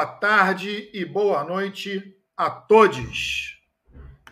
[0.00, 3.60] Boa tarde e boa noite a todos.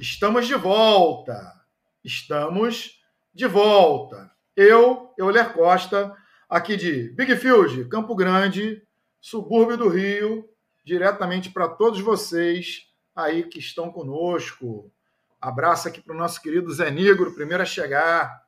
[0.00, 1.60] Estamos de volta.
[2.02, 2.98] Estamos
[3.34, 4.32] de volta.
[4.56, 6.16] Eu, Euler Costa,
[6.48, 8.82] aqui de Big Field, Campo Grande,
[9.20, 10.48] subúrbio do Rio,
[10.82, 14.90] diretamente para todos vocês aí que estão conosco.
[15.38, 18.42] Abraço aqui para o nosso querido Zé Negro, primeiro a chegar.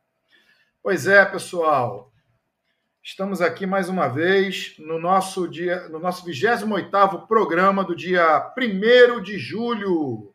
[0.82, 2.09] Pois é, pessoal,
[3.10, 9.20] Estamos aqui mais uma vez no nosso dia, no nosso 28º programa do dia 1
[9.20, 10.32] de julho.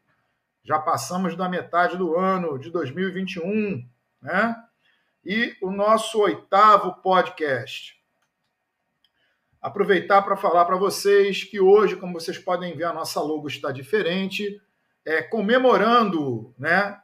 [0.62, 3.82] Já passamos da metade do ano de 2021,
[4.22, 4.62] né?
[5.26, 7.98] E o nosso oitavo podcast.
[9.62, 13.72] Aproveitar para falar para vocês que hoje, como vocês podem ver, a nossa logo está
[13.72, 14.62] diferente,
[15.06, 17.00] é comemorando, né,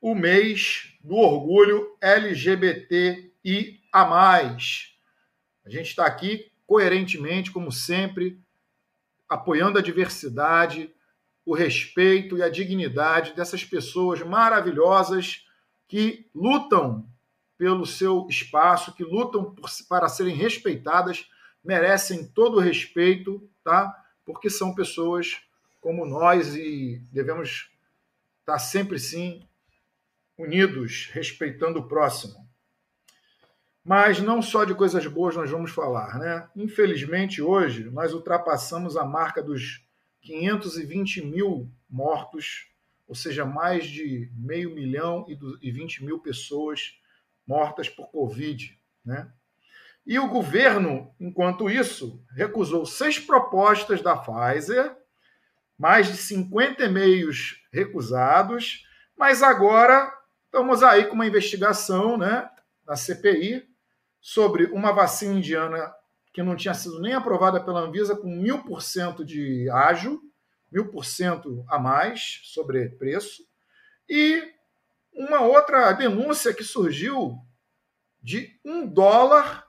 [0.00, 4.96] o mês do orgulho LGBTI a mais.
[5.64, 8.40] A gente está aqui coerentemente, como sempre,
[9.28, 10.92] apoiando a diversidade,
[11.44, 15.46] o respeito e a dignidade dessas pessoas maravilhosas
[15.86, 17.06] que lutam
[17.58, 21.28] pelo seu espaço, que lutam por, para serem respeitadas,
[21.62, 23.94] merecem todo o respeito, tá?
[24.24, 25.40] Porque são pessoas
[25.80, 27.70] como nós e devemos
[28.40, 29.46] estar sempre sim
[30.38, 32.48] unidos, respeitando o próximo.
[33.84, 36.48] Mas não só de coisas boas nós vamos falar, né?
[36.54, 39.84] Infelizmente, hoje, nós ultrapassamos a marca dos
[40.20, 42.68] 520 mil mortos,
[43.08, 45.26] ou seja, mais de meio milhão
[45.60, 46.96] e 20 mil pessoas
[47.46, 49.32] mortas por Covid, né?
[50.04, 54.96] E o governo, enquanto isso, recusou seis propostas da Pfizer,
[55.78, 58.84] mais de 50 e-mails recusados,
[59.16, 60.12] mas agora
[60.46, 62.48] estamos aí com uma investigação né,
[62.84, 63.71] da CPI
[64.22, 65.92] sobre uma vacina indiana
[66.32, 70.22] que não tinha sido nem aprovada pela Anvisa com mil por cento de ágio,
[70.70, 73.44] mil por cento a mais sobre preço,
[74.08, 74.50] e
[75.12, 77.36] uma outra denúncia que surgiu
[78.22, 79.66] de um dólar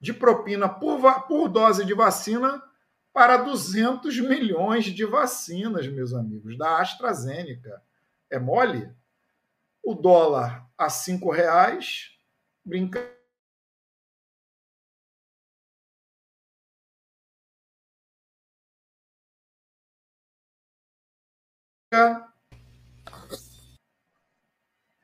[0.00, 2.60] de propina por, por dose de vacina
[3.12, 7.80] para 200 milhões de vacinas, meus amigos, da AstraZeneca.
[8.28, 8.90] É mole?
[9.82, 12.18] O dólar a cinco reais,
[12.64, 13.21] brinca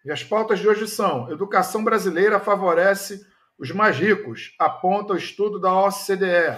[0.02, 3.26] E as pautas de hoje são: educação brasileira favorece
[3.58, 6.56] os mais ricos, aponta o estudo da OCDE.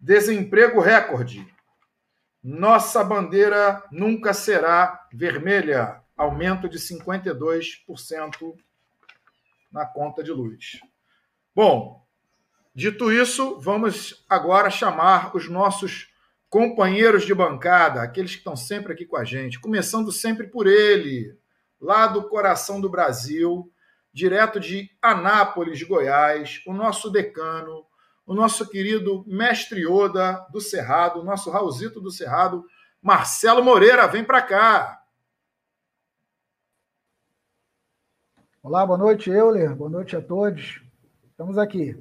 [0.00, 1.46] Desemprego recorde.
[2.42, 6.02] Nossa bandeira nunca será vermelha.
[6.16, 8.56] Aumento de 52%
[9.70, 10.80] na conta de luz.
[11.54, 12.06] Bom,
[12.74, 16.13] dito isso, vamos agora chamar os nossos
[16.54, 21.36] companheiros de bancada, aqueles que estão sempre aqui com a gente, começando sempre por ele,
[21.80, 23.72] lá do coração do Brasil,
[24.12, 27.84] direto de Anápolis, Goiás, o nosso decano,
[28.24, 32.64] o nosso querido mestre Oda do Cerrado, o nosso Raulzito do Cerrado,
[33.02, 35.02] Marcelo Moreira, vem para cá.
[38.62, 40.80] Olá, boa noite, Euler, boa noite a todos.
[41.32, 42.00] Estamos aqui.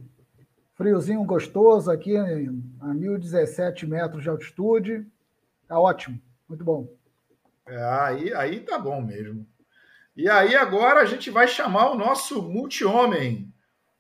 [0.75, 5.05] Friozinho gostoso aqui a 1.017 metros de altitude.
[5.67, 6.19] Tá ótimo,
[6.49, 6.87] muito bom.
[7.67, 9.47] É, aí, aí tá bom mesmo.
[10.15, 13.51] E aí agora a gente vai chamar o nosso multi-homem,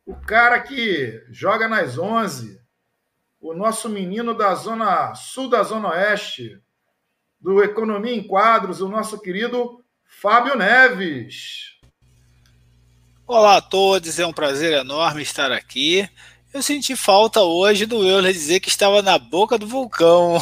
[0.05, 2.61] o cara que joga nas 11,
[3.39, 6.61] o nosso menino da zona sul da zona oeste,
[7.39, 11.79] do Economia em Quadros, o nosso querido Fábio Neves.
[13.25, 16.07] Olá a todos, é um prazer enorme estar aqui.
[16.53, 20.39] Eu senti falta hoje do Euler dizer que estava na boca do vulcão.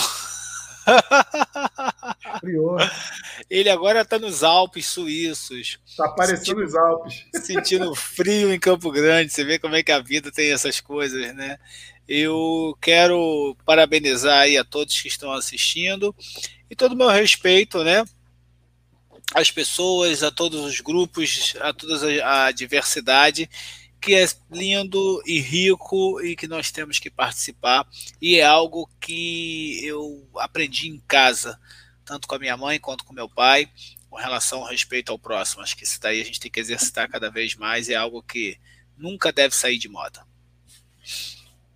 [3.50, 5.80] Ele agora está nos Alpes suíços.
[5.86, 7.26] Está aparecendo os Alpes.
[7.36, 9.32] Sentindo frio em Campo Grande.
[9.32, 11.58] Você vê como é que a vida tem essas coisas, né?
[12.06, 16.14] Eu quero parabenizar aí a todos que estão assistindo
[16.70, 18.04] e todo o meu respeito, né?
[19.34, 23.50] Às pessoas, a todos os grupos, a toda a diversidade
[24.02, 27.88] que é lindo e rico e que nós temos que participar.
[28.20, 31.60] E é algo que eu aprendi em casa,
[32.04, 33.70] tanto com a minha mãe quanto com meu pai,
[34.10, 35.62] com relação ao respeito ao próximo.
[35.62, 38.58] Acho que isso daí a gente tem que exercitar cada vez mais é algo que
[38.98, 40.26] nunca deve sair de moda.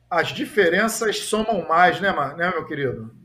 [0.10, 3.16] As diferenças somam mais, né, né meu querido?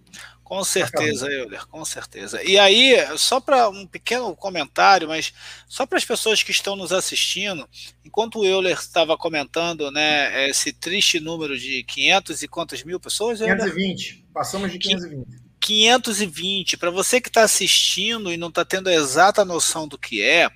[0.51, 2.43] Com certeza, Euler, com certeza.
[2.43, 5.33] E aí, só para um pequeno comentário, mas
[5.69, 7.69] só para as pessoas que estão nos assistindo,
[8.05, 13.39] enquanto o Euler estava comentando né, esse triste número de 500 e quantas mil pessoas?
[13.39, 14.25] 520, Euler?
[14.35, 15.41] passamos de 520.
[15.61, 20.21] 520, para você que está assistindo e não está tendo a exata noção do que
[20.21, 20.51] é,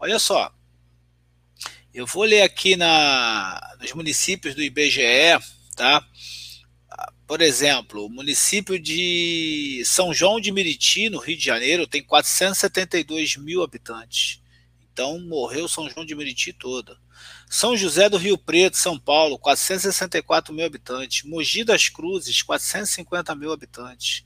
[0.00, 0.52] olha só,
[1.94, 5.38] eu vou ler aqui na, nos municípios do IBGE,
[5.76, 6.04] tá?
[7.28, 13.36] Por exemplo, o município de São João de Meriti, no Rio de Janeiro, tem 472
[13.36, 14.40] mil habitantes.
[14.90, 16.96] Então, morreu São João de Meriti toda.
[17.46, 21.22] São José do Rio Preto, São Paulo, 464 mil habitantes.
[21.22, 24.24] Mogi das Cruzes, 450 mil habitantes.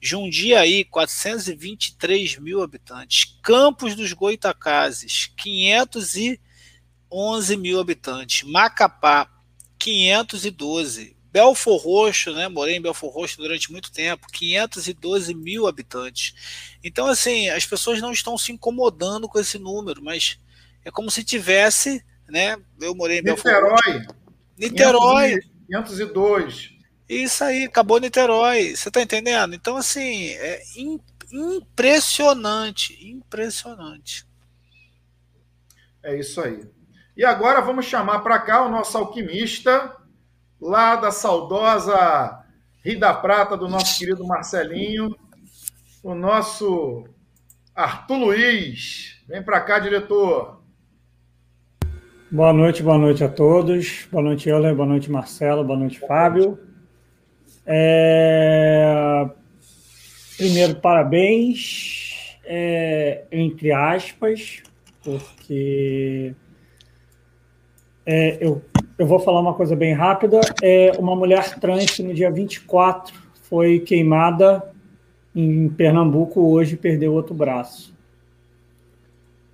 [0.00, 3.38] Jundiaí, 423 mil habitantes.
[3.44, 8.42] Campos dos Goitacazes, 511 mil habitantes.
[8.42, 9.30] Macapá,
[9.78, 11.19] 512.
[11.32, 12.48] Belfor Roxo, né?
[12.48, 16.34] Morei em Belfor Roxo durante muito tempo, 512 mil habitantes.
[16.82, 20.38] Então, assim, as pessoas não estão se incomodando com esse número, mas
[20.84, 22.56] é como se tivesse, né?
[22.80, 24.06] Eu morei em Belfor Roxo.
[24.58, 25.40] Niterói.
[25.68, 26.70] 502.
[27.08, 28.76] Isso aí, acabou Niterói.
[28.76, 29.54] Você está entendendo?
[29.54, 30.62] Então, assim, é
[31.32, 34.26] impressionante, impressionante.
[36.02, 36.68] É isso aí.
[37.16, 39.94] E agora vamos chamar para cá o nosso alquimista,
[40.60, 42.44] lá da saudosa
[42.84, 45.14] Rio da Prata, do nosso querido Marcelinho,
[46.02, 47.04] o nosso
[47.74, 49.22] Arthur Luiz.
[49.28, 50.60] Vem para cá, diretor.
[52.30, 54.06] Boa noite, boa noite a todos.
[54.10, 56.58] Boa noite, Euler, boa noite, Marcelo, boa noite, Fábio.
[57.66, 59.28] É...
[60.36, 63.26] Primeiro, parabéns, é...
[63.30, 64.62] entre aspas,
[65.02, 66.34] porque
[68.06, 68.62] é, eu
[69.00, 70.42] eu vou falar uma coisa bem rápida.
[70.62, 73.14] É uma mulher trans que no dia 24
[73.44, 74.62] foi queimada
[75.34, 77.96] em Pernambuco, hoje perdeu outro braço.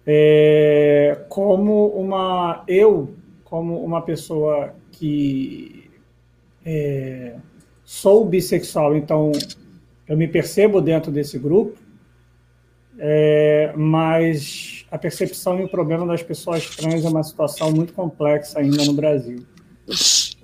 [0.04, 3.14] É, como uma eu,
[3.44, 5.93] como uma pessoa que
[6.64, 7.37] é,
[7.84, 9.31] sou bissexual, então
[10.08, 11.78] eu me percebo dentro desse grupo,
[12.98, 18.60] é, mas a percepção e o problema das pessoas trans é uma situação muito complexa
[18.60, 19.44] ainda no Brasil.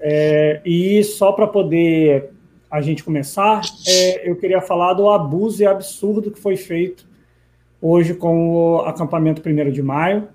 [0.01, 2.31] É, e só para poder
[2.71, 7.07] a gente começar, é, eu queria falar do abuso e absurdo que foi feito
[7.81, 10.29] hoje com o acampamento 1 de maio,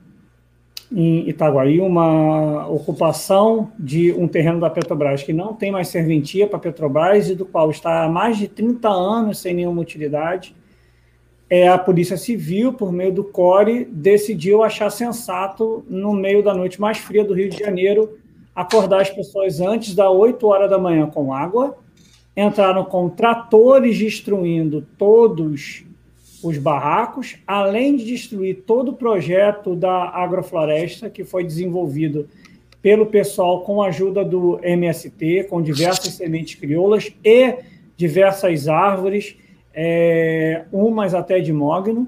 [0.92, 6.58] em Itaguaí, uma ocupação de um terreno da Petrobras que não tem mais serventia para
[6.58, 10.56] a Petrobras e do qual está há mais de 30 anos sem nenhuma utilidade
[11.50, 16.80] é, a Polícia Civil, por meio do CORE, decidiu achar sensato, no meio da noite
[16.80, 18.18] mais fria do Rio de Janeiro,
[18.54, 21.78] acordar as pessoas antes das 8 horas da manhã com água,
[22.36, 25.86] entraram com tratores destruindo todos
[26.44, 32.28] os barracos, além de destruir todo o projeto da agrofloresta que foi desenvolvido
[32.82, 37.56] pelo pessoal com a ajuda do MST, com diversas sementes crioulas e
[37.96, 39.36] diversas árvores
[39.80, 42.08] é, umas até de mogno,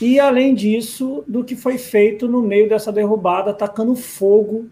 [0.00, 4.68] e além disso, do que foi feito no meio dessa derrubada, atacando fogo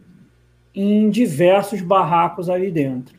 [0.72, 3.18] em diversos barracos ali dentro.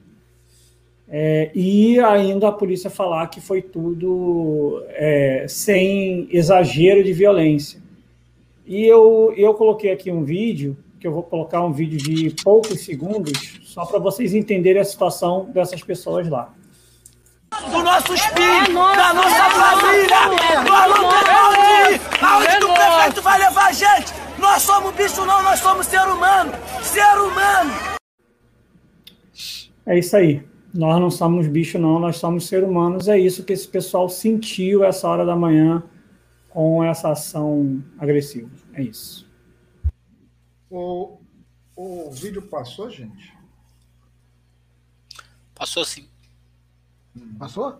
[1.10, 7.82] É, e ainda a polícia falar que foi tudo é, sem exagero de violência.
[8.66, 12.80] E eu, eu coloquei aqui um vídeo, que eu vou colocar um vídeo de poucos
[12.86, 16.56] segundos, só para vocês entenderem a situação dessas pessoas lá
[17.68, 20.26] do nosso espírito, é da nossa família.
[20.64, 24.14] Nós não queremos aonde o prefeito vai levar a gente.
[24.38, 26.52] Nós somos bicho não, nós somos ser humano.
[26.82, 28.00] Ser humano.
[29.86, 30.48] É isso aí.
[30.74, 33.08] Nós não somos bicho não, nós somos ser humanos.
[33.08, 35.84] É isso que esse pessoal sentiu essa hora da manhã
[36.50, 38.50] com essa ação agressiva.
[38.74, 39.28] É isso.
[40.70, 41.18] O,
[41.76, 43.34] o vídeo passou, gente?
[45.56, 46.09] Passou sim.
[47.38, 47.76] Passou?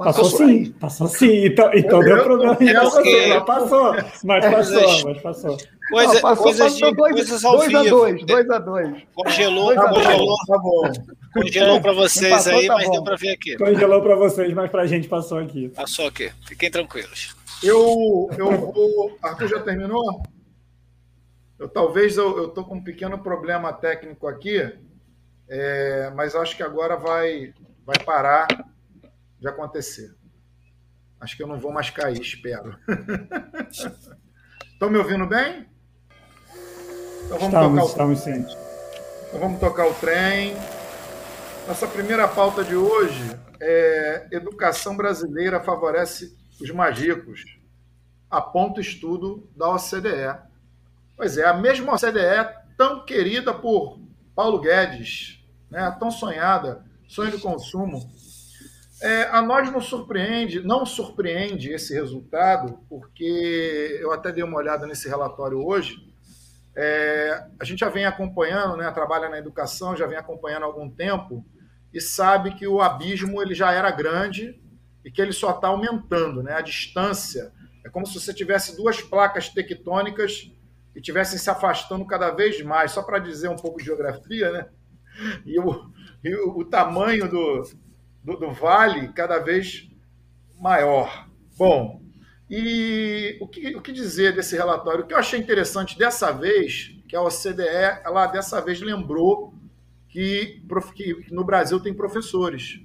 [0.00, 1.44] Passou, passou sim, passou sim.
[1.44, 2.56] Então, então deu problema.
[2.62, 3.92] É passou,
[4.24, 5.58] mas passou, mas passou.
[5.90, 7.78] Coisa, não, passou, coisas, de, dois, coisas ao dois vivo.
[7.78, 9.02] A dois, dois a dois.
[9.14, 10.36] Congelou, dois congelou.
[10.46, 10.92] Tá bom.
[11.34, 12.92] Congelou para vocês passou, aí, tá mas bom.
[12.92, 13.56] deu para ver aqui.
[13.58, 15.68] Congelou para vocês, mas para a gente passou aqui.
[15.68, 16.32] Passou aqui.
[16.46, 17.36] Fiquem tranquilos.
[17.62, 19.18] Eu, eu vou.
[19.22, 20.22] Arthur já terminou?
[21.58, 24.66] Eu talvez eu, eu tô com um pequeno problema técnico aqui,
[25.46, 27.52] é, mas acho que agora vai
[27.84, 28.46] vai parar
[29.38, 30.14] de acontecer.
[31.20, 32.78] Acho que eu não vou mais cair, espero.
[34.72, 35.68] Estão me ouvindo bem?
[37.26, 38.56] Então vamos estamos, tocar o estamos sim.
[39.28, 40.54] Então vamos tocar o trem.
[41.68, 47.44] Nossa primeira pauta de hoje é, educação brasileira favorece os mais ricos.
[48.30, 50.38] Aponta o estudo da OCDE.
[51.16, 54.00] Pois é, a mesma OCDE tão querida por
[54.34, 58.08] Paulo Guedes, né, tão sonhada, sonho de consumo.
[59.02, 64.86] É, a nós não surpreende, não surpreende esse resultado, porque eu até dei uma olhada
[64.86, 65.96] nesse relatório hoje.
[66.76, 70.88] É, a gente já vem acompanhando, né, trabalha na educação, já vem acompanhando há algum
[70.88, 71.44] tempo
[71.92, 74.60] e sabe que o abismo ele já era grande
[75.04, 76.52] e que ele só está aumentando, né?
[76.52, 77.52] A distância
[77.84, 80.52] é como se você tivesse duas placas tectônicas
[80.94, 82.92] e estivessem se afastando cada vez mais.
[82.92, 84.68] Só para dizer um pouco de geografia, né?
[85.44, 85.90] E o,
[86.22, 87.62] e o, o tamanho do,
[88.22, 89.88] do, do, vale cada vez
[90.58, 91.28] maior.
[91.56, 92.02] Bom,
[92.48, 95.04] e o que, o que dizer desse relatório?
[95.04, 99.54] O que eu achei interessante dessa vez, que a OCDE, ela dessa vez lembrou
[100.08, 100.62] que,
[100.96, 102.80] que no Brasil tem professores.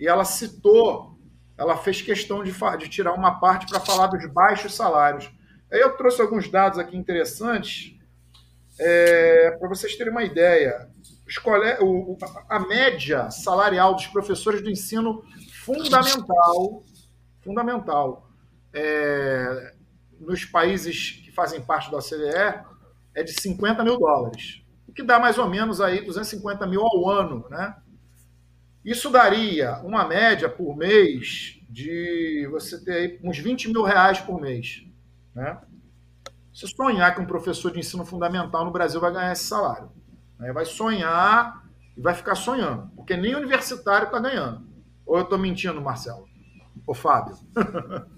[0.00, 1.18] E ela citou,
[1.56, 5.30] ela fez questão de, de tirar uma parte para falar dos baixos salários.
[5.70, 7.94] Aí eu trouxe alguns dados aqui interessantes
[8.78, 10.90] é, para vocês terem uma ideia.
[11.80, 12.16] O,
[12.48, 15.24] a média salarial dos professores do ensino
[15.64, 16.82] fundamental,
[17.40, 18.28] fundamental,
[18.72, 19.74] é,
[20.18, 22.64] nos países que fazem parte da OCDE
[23.14, 24.62] é de 50 mil dólares
[24.92, 27.74] o que dá mais ou menos aí 250 mil ao ano, né?
[28.84, 34.84] Isso daria uma média por mês de você ter uns 20 mil reais por mês,
[35.34, 35.58] né?
[36.52, 39.90] Se sonhar que um professor de ensino fundamental no Brasil vai ganhar esse salário,
[40.42, 40.52] né?
[40.52, 41.62] vai sonhar
[41.96, 44.66] e vai ficar sonhando, porque nem universitário está ganhando.
[45.06, 46.28] Ou eu estou mentindo, Marcelo?
[46.86, 47.36] Ô, Fábio?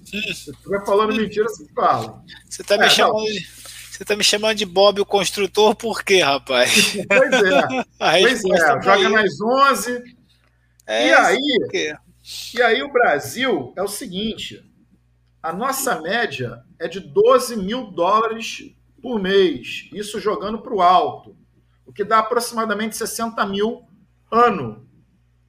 [0.02, 2.23] Se estiver falando mentira, você fala.
[2.49, 3.25] Você está me é, chamando não.
[3.25, 3.64] de
[3.95, 6.97] você tá me chamando de Bob o construtor por quê, rapaz?
[7.07, 7.85] Pois é.
[8.23, 10.02] pois é, tá joga nas 11.
[10.85, 11.40] É, e aí,
[12.54, 14.69] e aí o Brasil é o seguinte,
[15.40, 21.37] a nossa média é de 12 mil dólares por mês, isso jogando para o alto,
[21.87, 23.83] o que dá aproximadamente 60 mil
[24.31, 24.88] ano,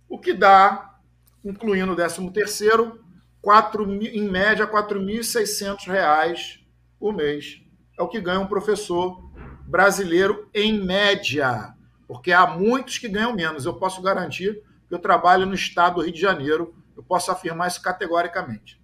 [0.08, 0.96] o que dá,
[1.44, 3.00] incluindo o 13 terceiro,
[3.42, 6.60] 4, em média, R$ 4.600
[7.00, 7.66] por mês
[7.98, 9.24] é o que ganha um professor
[9.66, 11.74] brasileiro em média,
[12.08, 13.66] porque há muitos que ganham menos.
[13.66, 17.68] Eu posso garantir que eu trabalho no estado do Rio de Janeiro, eu posso afirmar
[17.68, 18.80] isso categoricamente.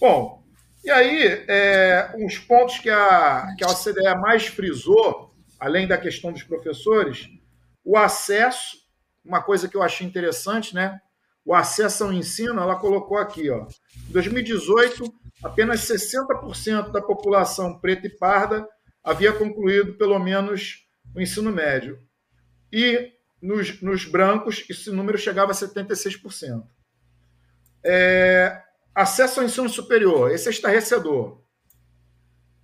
[0.00, 0.42] Bom,
[0.84, 5.27] e aí, é, uns pontos que a, que a OCDE mais frisou,
[5.58, 7.28] além da questão dos professores,
[7.84, 8.76] o acesso,
[9.24, 11.00] uma coisa que eu achei interessante, né?
[11.44, 13.66] O acesso ao ensino, ela colocou aqui, ó.
[14.08, 15.04] Em 2018,
[15.42, 18.68] apenas 60% da população preta e parda
[19.02, 21.98] havia concluído pelo menos o ensino médio.
[22.72, 26.64] E nos, nos brancos, esse número chegava a 76%.
[27.84, 28.62] É,
[28.94, 31.40] acesso ao ensino superior, esse é estarrecedor.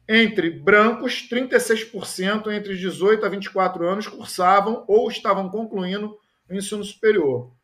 [0.07, 6.19] Entre brancos, 36% entre 18 a 24 anos cursavam ou estavam concluindo
[6.49, 7.55] o ensino superior.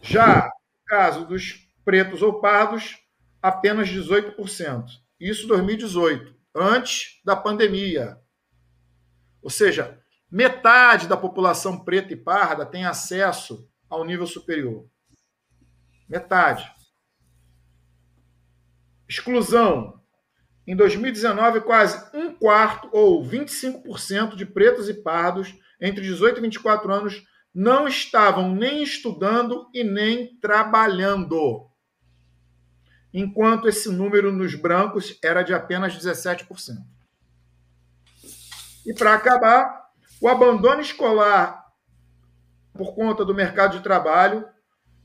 [0.00, 2.98] Já no caso dos pretos ou pardos,
[3.42, 4.84] apenas 18%.
[5.18, 8.18] Isso 2018, antes da pandemia.
[9.42, 10.00] Ou seja,
[10.30, 14.88] metade da população preta e parda tem acesso ao nível superior.
[16.08, 16.70] Metade.
[19.08, 20.03] Exclusão.
[20.66, 26.92] Em 2019, quase um quarto ou 25% de pretos e pardos entre 18 e 24
[26.92, 27.22] anos
[27.54, 31.68] não estavam nem estudando e nem trabalhando
[33.14, 36.48] enquanto esse número nos brancos era de apenas 17%.
[38.84, 39.88] E para acabar,
[40.20, 41.64] o abandono escolar
[42.72, 44.44] por conta do mercado de trabalho,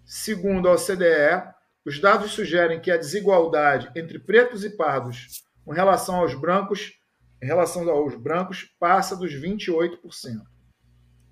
[0.03, 1.53] segundo a OCDE,
[1.85, 6.93] os dados sugerem que a desigualdade entre pretos e pardos com relação aos brancos,
[7.41, 9.99] em relação aos brancos, passa dos 28%.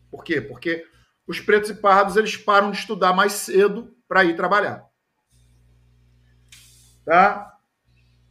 [0.10, 0.40] Por quê?
[0.40, 0.86] Porque
[1.28, 4.86] os pretos e pardos eles param de estudar mais cedo para ir trabalhar.
[7.06, 7.54] Tá?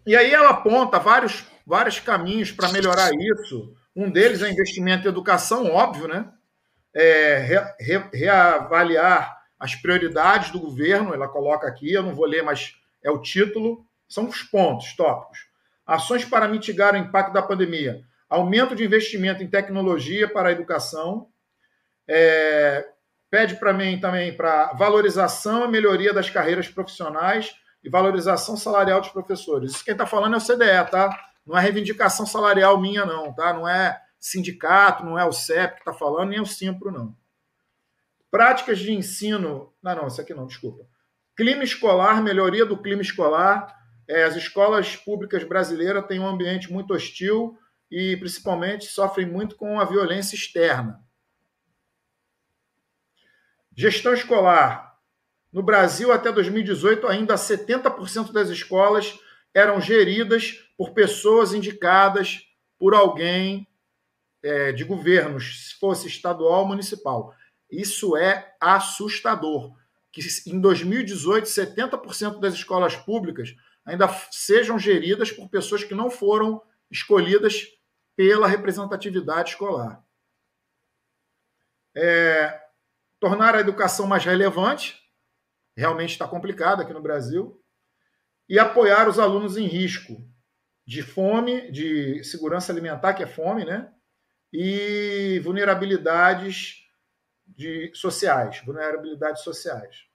[0.06, 3.74] E aí ela aponta vários, vários caminhos para melhorar isso.
[3.94, 6.30] Um deles é investimento em educação, óbvio, né?
[6.94, 12.42] É, re, re, reavaliar as prioridades do governo, ela coloca aqui, eu não vou ler,
[12.42, 15.38] mas é o título, são os pontos, tópicos.
[15.86, 18.02] Ações para mitigar o impacto da pandemia.
[18.28, 21.28] Aumento de investimento em tecnologia para a educação.
[22.08, 22.88] É,
[23.30, 29.10] pede para mim também para valorização e melhoria das carreiras profissionais e valorização salarial dos
[29.10, 29.72] professores.
[29.72, 31.16] Isso quem está falando é o CDE, tá?
[31.46, 33.52] Não é reivindicação salarial minha, não, tá?
[33.52, 37.16] Não é sindicato, não é o CEP que está falando, nem o Simpro, não.
[38.30, 39.72] Práticas de ensino.
[39.80, 40.84] Não, não, isso aqui não, desculpa.
[41.36, 43.72] Clima escolar, melhoria do clima escolar.
[44.08, 47.58] É, as escolas públicas brasileiras têm um ambiente muito hostil
[47.90, 51.00] e, principalmente, sofrem muito com a violência externa.
[53.74, 54.96] Gestão escolar.
[55.52, 59.18] No Brasil, até 2018, ainda 70% das escolas
[59.52, 62.42] eram geridas por pessoas indicadas
[62.78, 63.66] por alguém
[64.42, 67.34] é, de governos, se fosse estadual ou municipal.
[67.70, 69.74] Isso é assustador.
[70.12, 73.54] Que em 2018, 70% das escolas públicas
[73.86, 77.68] ainda sejam geridas por pessoas que não foram escolhidas
[78.16, 80.04] pela representatividade escolar.
[81.94, 82.62] É,
[83.20, 85.00] tornar a educação mais relevante,
[85.76, 87.62] realmente está complicado aqui no Brasil,
[88.48, 90.22] e apoiar os alunos em risco
[90.84, 93.92] de fome, de segurança alimentar, que é fome, né?
[94.52, 96.84] E vulnerabilidades
[97.46, 100.06] de sociais, vulnerabilidades sociais.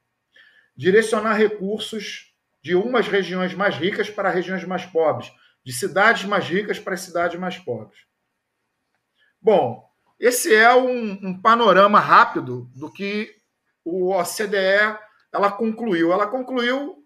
[0.75, 2.30] Direcionar recursos
[2.61, 5.31] de umas regiões mais ricas para regiões mais pobres,
[5.63, 7.99] de cidades mais ricas para cidades mais pobres.
[9.41, 9.83] Bom,
[10.19, 13.35] esse é um, um panorama rápido do que
[13.83, 14.97] o OCDE
[15.33, 16.11] ela concluiu.
[16.11, 17.03] Ela concluiu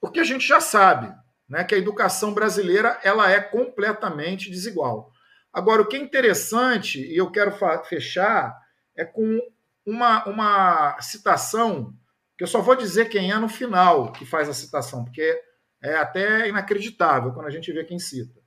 [0.00, 1.14] o que a gente já sabe,
[1.48, 5.12] né, que a educação brasileira ela é completamente desigual.
[5.52, 7.52] Agora, o que é interessante, e eu quero
[7.84, 8.56] fechar,
[8.96, 9.40] é com
[9.84, 11.94] uma, uma citação,
[12.38, 15.42] que eu só vou dizer quem é no final que faz a citação, porque
[15.82, 18.40] é até inacreditável quando a gente vê quem cita.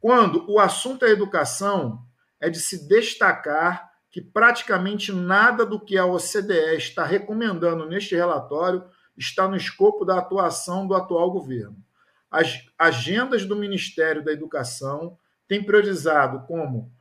[0.00, 2.06] Quando o assunto é educação,
[2.40, 8.84] é de se destacar que praticamente nada do que a OCDE está recomendando neste relatório
[9.16, 11.76] está no escopo da atuação do atual governo.
[12.30, 16.92] As agendas do Ministério da Educação têm priorizado como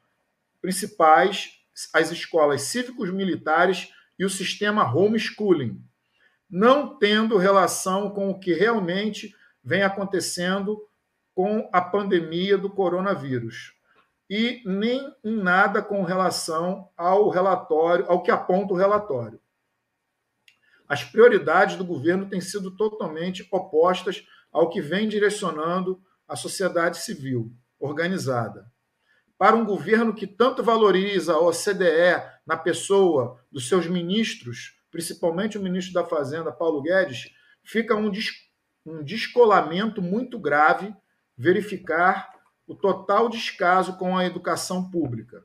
[0.59, 1.51] principais
[1.93, 5.81] as escolas cívicos militares e o sistema homeschooling,
[6.49, 10.81] não tendo relação com o que realmente vem acontecendo
[11.35, 13.73] com a pandemia do coronavírus
[14.29, 19.39] e nem em nada com relação ao relatório, ao que aponta o relatório.
[20.87, 27.53] As prioridades do governo têm sido totalmente opostas ao que vem direcionando a sociedade civil
[27.79, 28.71] organizada.
[29.37, 35.61] Para um governo que tanto valoriza a OCDE na pessoa dos seus ministros, principalmente o
[35.61, 37.29] ministro da Fazenda, Paulo Guedes,
[37.61, 38.31] fica um, des
[38.85, 40.95] um descolamento muito grave
[41.37, 42.31] verificar
[42.65, 45.43] o total descaso com a educação pública.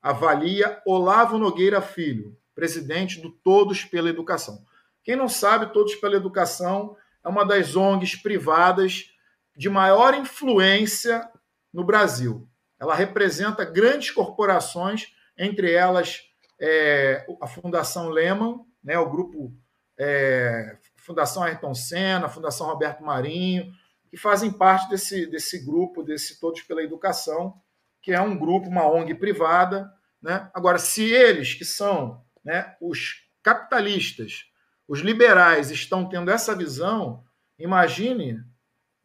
[0.00, 4.64] Avalia Olavo Nogueira Filho, presidente do Todos pela Educação.
[5.02, 9.10] Quem não sabe, Todos pela Educação é uma das ONGs privadas
[9.56, 11.28] de maior influência
[11.72, 12.48] no Brasil.
[12.78, 16.20] Ela representa grandes corporações, entre elas
[16.60, 19.52] é, a Fundação Lehman, né, o grupo
[19.98, 23.72] é, Fundação Ayrton Senna, Fundação Roberto Marinho,
[24.10, 27.60] que fazem parte desse, desse grupo, desse Todos pela Educação,
[28.02, 29.92] que é um grupo, uma ONG privada.
[30.22, 30.48] Né?
[30.54, 34.46] Agora, se eles, que são né, os capitalistas,
[34.88, 37.24] os liberais, estão tendo essa visão,
[37.58, 38.40] imagine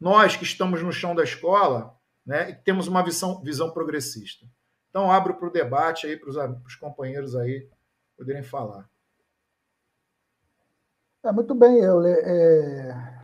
[0.00, 4.46] nós que estamos no chão da escola né, e temos uma visão, visão progressista.
[4.92, 6.28] Então, abro para o debate aí, para
[6.66, 7.66] os companheiros aí
[8.14, 8.86] poderem falar.
[11.24, 12.18] É, muito bem, Euler.
[12.22, 13.22] É...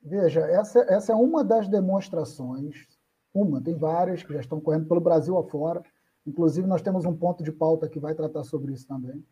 [0.00, 2.86] Veja, essa, essa é uma das demonstrações,
[3.32, 5.82] uma, tem várias que já estão correndo pelo Brasil afora,
[6.24, 9.26] inclusive nós temos um ponto de pauta que vai tratar sobre isso também,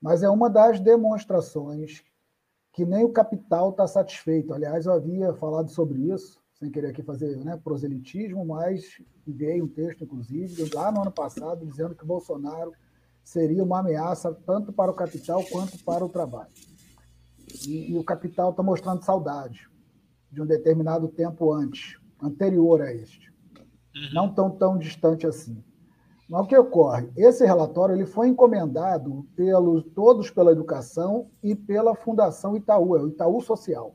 [0.00, 2.04] mas é uma das demonstrações
[2.72, 4.52] que nem o capital está satisfeito.
[4.52, 9.68] Aliás, eu havia falado sobre isso, sem querer aqui fazer né, proselitismo, mas enviei um
[9.68, 12.72] texto, inclusive, lá no ano passado, dizendo que Bolsonaro
[13.22, 16.50] seria uma ameaça tanto para o capital quanto para o trabalho.
[17.66, 19.68] E, e o capital está mostrando saudade
[20.30, 23.30] de um determinado tempo antes, anterior a este.
[23.94, 24.14] Uhum.
[24.14, 25.62] Não tão, tão distante assim.
[26.28, 27.10] Mas o que ocorre?
[27.16, 33.08] Esse relatório ele foi encomendado pelos todos pela educação e pela Fundação Itaú, é o
[33.08, 33.94] Itaú Social.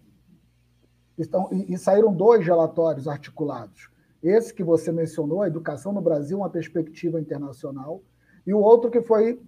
[1.22, 3.90] Estão, e, e saíram dois relatórios articulados.
[4.24, 8.02] Esse que você mencionou, Educação no Brasil, uma perspectiva internacional,
[8.46, 9.40] e o outro que foi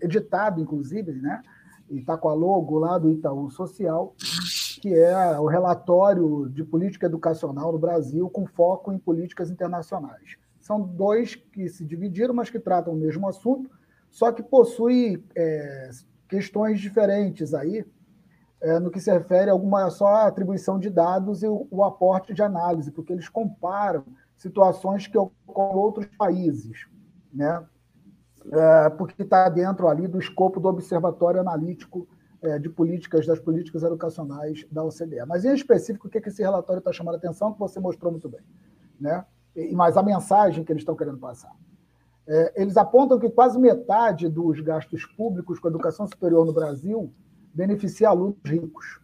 [0.00, 1.42] editado, inclusive, né?
[1.90, 4.14] e está com a logo lá do Itaú Social,
[4.80, 10.36] que é o relatório de política educacional no Brasil com foco em políticas internacionais.
[10.60, 13.70] São dois que se dividiram, mas que tratam o mesmo assunto,
[14.10, 15.90] só que possuem é,
[16.28, 17.84] questões diferentes aí
[18.64, 22.32] é, no que se refere a alguma só atribuição de dados e o, o aporte
[22.32, 24.04] de análise, porque eles comparam
[24.38, 26.88] situações que ocorrem em outros países,
[27.32, 27.62] né?
[28.50, 32.08] É, porque está dentro ali do escopo do Observatório Analítico
[32.42, 35.24] é, de políticas, das políticas educacionais da OCDE.
[35.26, 37.80] Mas, em específico, o que, é que esse relatório está chamando a atenção, que você
[37.80, 38.42] mostrou muito bem.
[39.00, 39.24] Né?
[39.56, 41.54] E, mas a mensagem que eles estão querendo passar.
[42.26, 47.12] É, eles apontam que quase metade dos gastos públicos com a educação superior no Brasil
[47.54, 49.00] beneficia alunos ricos.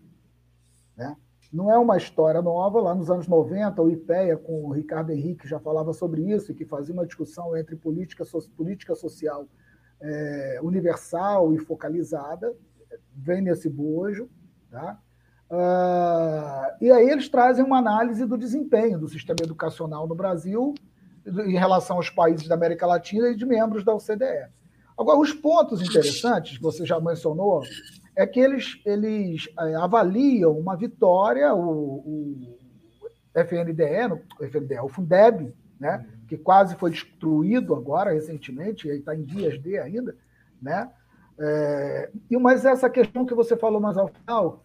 [0.96, 1.16] Né?
[1.52, 5.48] Não é uma história nova, lá nos anos 90, o IPEA, com o Ricardo Henrique,
[5.48, 8.24] já falava sobre isso, e que fazia uma discussão entre política,
[8.56, 9.48] política social
[10.00, 12.54] é, universal e focalizada,
[13.14, 14.28] vem nesse bojo.
[14.70, 15.00] Tá?
[15.50, 20.72] Uh, e aí eles trazem uma análise do desempenho do sistema educacional no Brasil
[21.26, 24.48] em relação aos países da América Latina e de membros da OCDE.
[24.96, 27.62] Agora, os pontos interessantes, você já mencionou,
[28.16, 32.58] é que eles, eles é, avaliam uma vitória, o, o
[33.34, 39.22] FNDE, o, FNDE, o Fundeb, né, que quase foi destruído agora, recentemente, e está em
[39.22, 40.14] dias de ainda,
[40.60, 40.90] né?
[41.38, 44.62] É, mas essa questão que você falou mais ao final,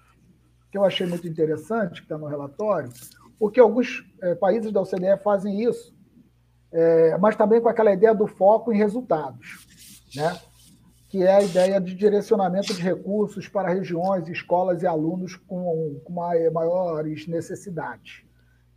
[0.70, 2.92] que eu achei muito interessante, que está no relatório,
[3.40, 5.96] porque alguns é, países da OCDE fazem isso,
[6.74, 9.66] é, mas também com aquela ideia do foco em resultados,
[10.14, 10.38] né?
[11.16, 16.12] Que é a ideia de direcionamento de recursos para regiões, escolas e alunos com, com
[16.12, 18.26] maiores necessidades,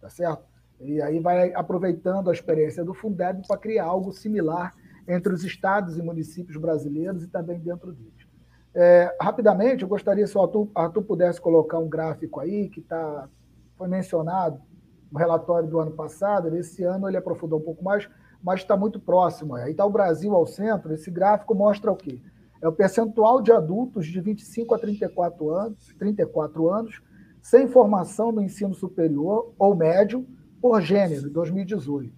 [0.01, 0.45] tá certo?
[0.81, 4.73] E aí vai aproveitando a experiência do Fundeb para criar algo similar
[5.09, 8.29] entre os estados e municípios brasileiros e também dentro deles.
[8.73, 13.29] É, rapidamente, eu gostaria se o Arthur, Arthur pudesse colocar um gráfico aí que tá,
[13.75, 14.63] foi mencionado
[15.11, 18.09] no relatório do ano passado, esse ano ele aprofundou um pouco mais,
[18.43, 19.55] mas está muito próximo.
[19.55, 22.21] Aí está o Brasil ao centro, esse gráfico mostra o quê?
[22.61, 27.03] É o percentual de adultos de 25 a 34 anos, 34 anos
[27.41, 30.27] sem formação no ensino superior ou médio
[30.61, 32.13] por gênero, em 2018.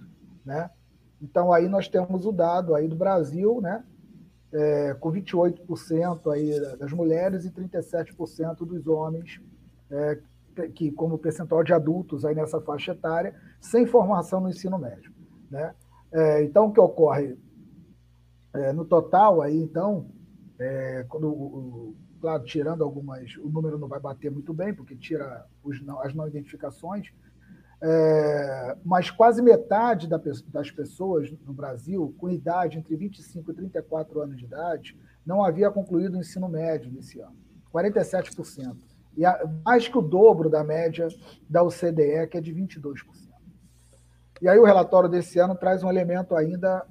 [0.44, 0.70] Né?
[1.20, 3.84] Então, aí nós temos o dado aí do Brasil, né?
[4.52, 9.40] É, com 28% aí das mulheres e 37% dos homens
[9.88, 10.18] é,
[10.74, 15.12] que como percentual de adultos aí nessa faixa etária, sem formação no ensino médio.
[15.48, 15.72] Né?
[16.12, 17.38] É, então, o que ocorre
[18.52, 20.10] é, no total aí, então,
[20.58, 25.80] é, quando claro, tirando algumas, o número não vai bater muito bem, porque tira os
[25.82, 27.12] não, as não identificações,
[27.82, 34.20] é, mas quase metade da, das pessoas no Brasil, com idade entre 25 e 34
[34.20, 37.36] anos de idade, não havia concluído o ensino médio nesse ano.
[37.72, 38.76] 47%
[39.16, 41.08] e a, mais que o dobro da média
[41.48, 42.94] da OCDE, que é de 22%.
[44.40, 46.86] E aí o relatório desse ano traz um elemento ainda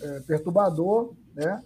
[0.00, 1.62] é, perturbador, né?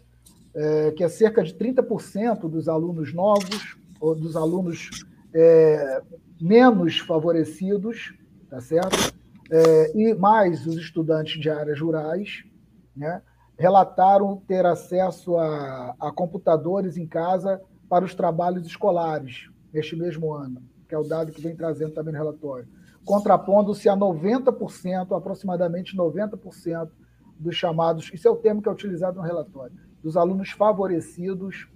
[0.55, 4.91] É, que é cerca de 30% dos alunos novos, ou dos alunos
[5.35, 6.03] é,
[6.41, 8.15] menos favorecidos,
[8.49, 9.15] tá certo?
[9.51, 12.45] É, e mais os estudantes de áreas rurais,
[12.97, 13.23] né?
[13.59, 20.63] relataram ter acesso a, a computadores em casa para os trabalhos escolares, neste mesmo ano,
[20.89, 22.69] que é o dado que vem trazendo também no relatório,
[23.09, 26.91] contrapondo-se a 90%, aproximadamente 90%
[27.41, 31.67] dos chamados, isso é o termo que é utilizado no relatório, dos alunos favorecidos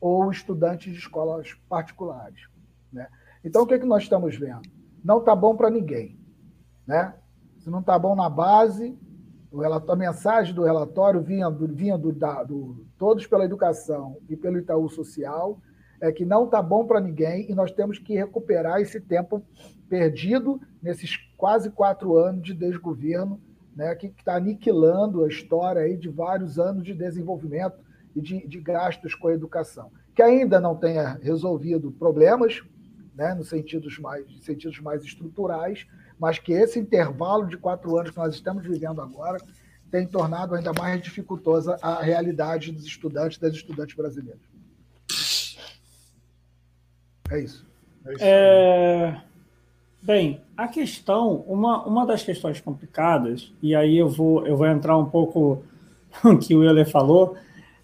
[0.00, 2.48] ou estudantes de escolas particulares.
[2.92, 3.06] Né?
[3.44, 4.62] Então, o que, é que nós estamos vendo?
[5.04, 6.18] Não está bom para ninguém.
[6.84, 7.14] Né?
[7.60, 8.98] Se não está bom na base,
[9.88, 15.60] a mensagem do relatório vindo, vindo da, do Todos pela Educação e pelo Itaú Social
[16.00, 19.40] é que não está bom para ninguém e nós temos que recuperar esse tempo
[19.92, 23.38] perdido nesses quase quatro anos de desgoverno,
[23.76, 27.76] né, que está aniquilando a história aí de vários anos de desenvolvimento
[28.16, 32.62] e de, de gastos com a educação, que ainda não tenha resolvido problemas,
[33.14, 35.86] né, nos sentidos mais, sentidos mais estruturais,
[36.18, 39.36] mas que esse intervalo de quatro anos que nós estamos vivendo agora
[39.90, 44.40] tem tornado ainda mais dificultosa a realidade dos estudantes das estudantes brasileiras.
[47.30, 47.66] É isso.
[48.06, 48.24] É isso.
[48.24, 49.31] É...
[50.04, 54.98] Bem, a questão, uma, uma das questões complicadas, e aí eu vou, eu vou entrar
[54.98, 55.62] um pouco
[56.24, 57.36] no que o Euler falou,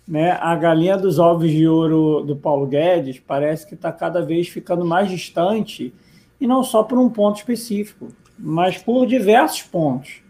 [0.06, 0.32] né?
[0.40, 4.84] A galinha dos ovos de ouro do Paulo Guedes parece que está cada vez ficando
[4.84, 5.94] mais distante,
[6.40, 10.20] e não só por um ponto específico, mas por diversos pontos.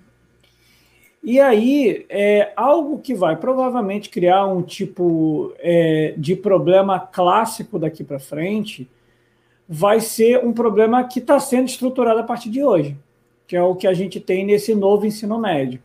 [1.23, 8.05] E aí, é algo que vai provavelmente criar um tipo é, de problema clássico daqui
[8.05, 8.87] para frente
[9.69, 12.97] vai ser um problema que está sendo estruturado a partir de hoje,
[13.47, 15.81] que é o que a gente tem nesse novo ensino médio.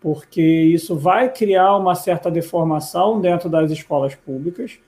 [0.00, 4.78] Porque isso vai criar uma certa deformação dentro das escolas públicas.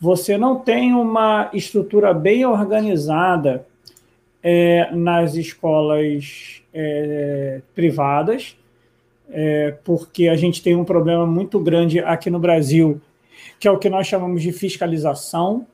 [0.00, 3.66] Você não tem uma estrutura bem organizada
[4.42, 8.56] é, nas escolas é, privadas,
[9.30, 13.00] é, porque a gente tem um problema muito grande aqui no Brasil
[13.58, 15.66] que é o que nós chamamos de fiscalização.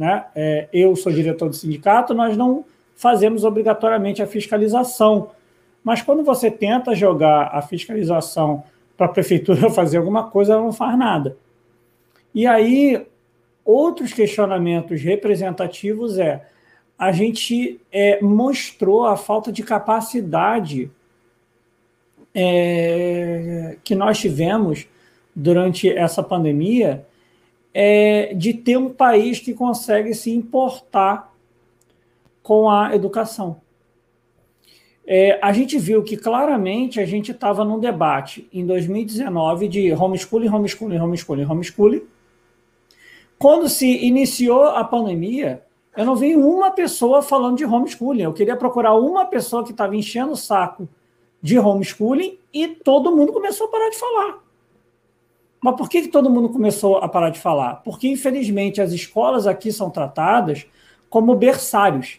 [0.00, 0.24] Né?
[0.34, 2.64] É, eu sou diretor do sindicato, nós não
[2.96, 5.32] fazemos obrigatoriamente a fiscalização.
[5.84, 8.64] Mas quando você tenta jogar a fiscalização
[8.96, 11.36] para a prefeitura fazer alguma coisa, ela não faz nada.
[12.34, 13.06] E aí,
[13.62, 16.46] outros questionamentos representativos é
[16.98, 20.90] a gente é, mostrou a falta de capacidade
[22.34, 24.86] é, que nós tivemos
[25.36, 27.04] durante essa pandemia
[27.72, 31.32] é, de ter um país que consegue se importar
[32.42, 33.60] com a educação.
[35.06, 40.48] É, a gente viu que claramente a gente estava num debate em 2019 de homeschooling,
[40.48, 42.02] homeschooling, homeschooling, homeschooling.
[43.38, 45.62] Quando se iniciou a pandemia,
[45.96, 48.22] eu não vi uma pessoa falando de homeschooling.
[48.22, 50.88] Eu queria procurar uma pessoa que estava enchendo o saco
[51.42, 54.49] de homeschooling e todo mundo começou a parar de falar.
[55.62, 57.76] Mas por que, que todo mundo começou a parar de falar?
[57.76, 60.66] Porque, infelizmente, as escolas aqui são tratadas
[61.08, 62.18] como berçários.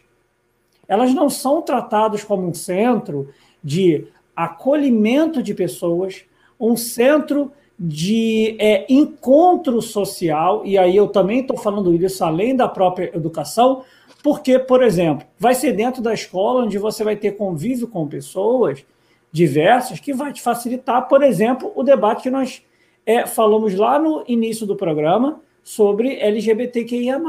[0.88, 3.30] Elas não são tratadas como um centro
[3.64, 6.24] de acolhimento de pessoas,
[6.60, 12.68] um centro de é, encontro social, e aí eu também estou falando isso além da
[12.68, 13.84] própria educação,
[14.22, 18.86] porque, por exemplo, vai ser dentro da escola onde você vai ter convívio com pessoas
[19.32, 22.62] diversas que vai te facilitar, por exemplo, o debate que nós
[23.06, 27.20] é, falamos lá no início do programa sobre LGBTQIA.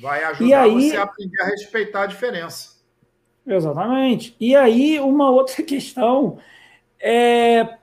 [0.00, 2.74] Vai ajudar aí, você a aprender a respeitar a diferença.
[3.46, 4.34] Exatamente.
[4.40, 6.38] E aí, uma outra questão
[7.00, 7.78] é.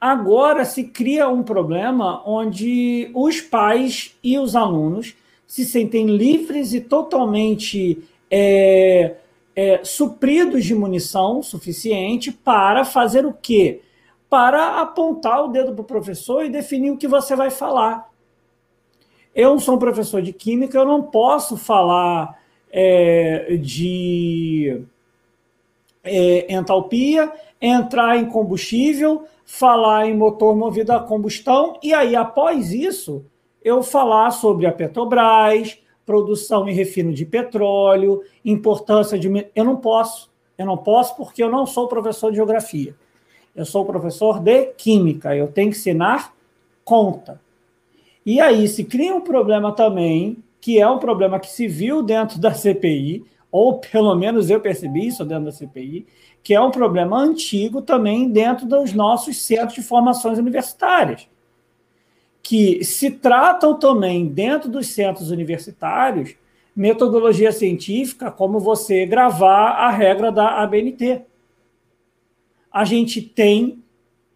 [0.00, 5.14] Agora se cria um problema onde os pais e os alunos
[5.46, 9.14] se sentem livres e totalmente é,
[9.54, 13.80] é, supridos de munição suficiente para fazer o quê?
[14.32, 18.10] Para apontar o dedo para o professor e definir o que você vai falar.
[19.34, 22.40] Eu sou um professor de química, eu não posso falar
[22.70, 24.86] é, de
[26.02, 33.26] é, entalpia, entrar em combustível, falar em motor movido a combustão, e aí, após isso,
[33.62, 39.28] eu falar sobre a Petrobras, produção e refino de petróleo, importância de.
[39.54, 40.32] Eu não posso.
[40.56, 42.94] Eu não posso porque eu não sou professor de geografia.
[43.54, 45.36] Eu sou professor de química.
[45.36, 46.34] Eu tenho que ensinar
[46.84, 47.40] conta.
[48.24, 52.38] E aí se cria um problema também, que é um problema que se viu dentro
[52.38, 56.06] da CPI, ou pelo menos eu percebi isso dentro da CPI,
[56.42, 61.28] que é um problema antigo também dentro dos nossos centros de formações universitárias,
[62.42, 66.34] que se tratam também dentro dos centros universitários
[66.74, 71.22] metodologia científica como você gravar a regra da ABNT.
[72.72, 73.82] A gente tem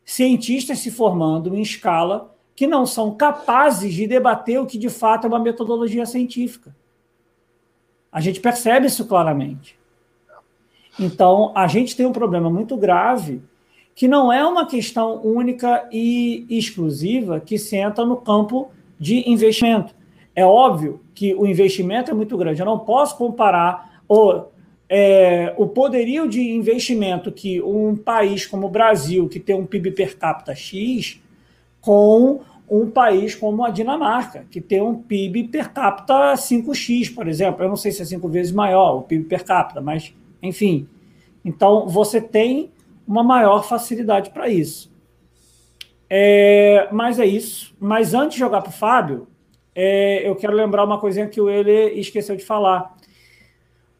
[0.04, 5.26] cientistas se formando em escala que não são capazes de debater o que de fato
[5.26, 6.74] é uma metodologia científica.
[8.10, 9.78] A gente percebe isso claramente.
[10.98, 13.42] Então, a gente tem um problema muito grave
[13.94, 19.94] que não é uma questão única e exclusiva que senta no campo de investimento.
[20.34, 22.60] É óbvio que o investimento é muito grande.
[22.60, 24.44] Eu não posso comparar o,
[24.88, 29.90] é, o poderio de investimento que um país como o Brasil, que tem um PIB
[29.92, 31.20] per capita X,
[31.80, 37.64] com um país como a Dinamarca, que tem um PIB per capita 5x, por exemplo.
[37.64, 40.88] Eu não sei se é cinco vezes maior o PIB per capita, mas enfim.
[41.44, 42.70] Então você tem
[43.06, 44.90] uma maior facilidade para isso.
[46.10, 47.74] É, mas é isso.
[47.78, 49.28] Mas antes de jogar para o Fábio,
[49.74, 52.95] é, eu quero lembrar uma coisinha que o ele esqueceu de falar.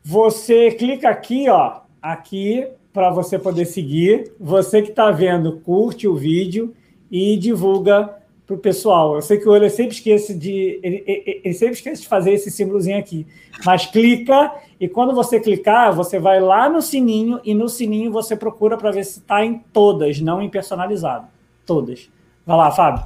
[0.08, 4.32] Você clica aqui, ó, aqui para você poder seguir.
[4.38, 6.72] Você que está vendo, curte o vídeo
[7.10, 8.16] e divulga
[8.46, 9.16] para o pessoal.
[9.16, 12.30] Eu sei que o Euler sempre esquece de ele, ele, ele, sempre esquece de fazer
[12.30, 13.26] esse símbolozinho aqui,
[13.64, 18.36] mas clica e quando você clicar, você vai lá no sininho e no sininho você
[18.36, 21.26] procura para ver se está em todas, não em personalizado,
[21.66, 22.08] todas.
[22.46, 23.02] Vai lá, Fábio.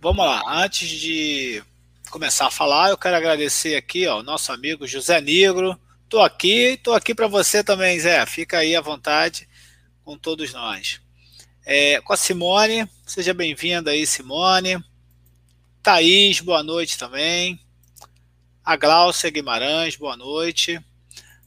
[0.00, 0.40] Vamos lá.
[0.46, 1.60] Antes de
[2.12, 5.76] começar a falar, eu quero agradecer aqui, ó, nosso amigo José Negro.
[6.08, 8.24] Tô aqui, tô aqui para você também, Zé.
[8.26, 9.48] Fica aí à vontade
[10.04, 11.00] com todos nós
[11.68, 12.88] é, com a Simone.
[13.06, 14.82] Seja bem-vinda aí, Simone.
[15.82, 17.60] Thaís, boa noite também.
[18.64, 20.82] A Gláucia Guimarães, boa noite.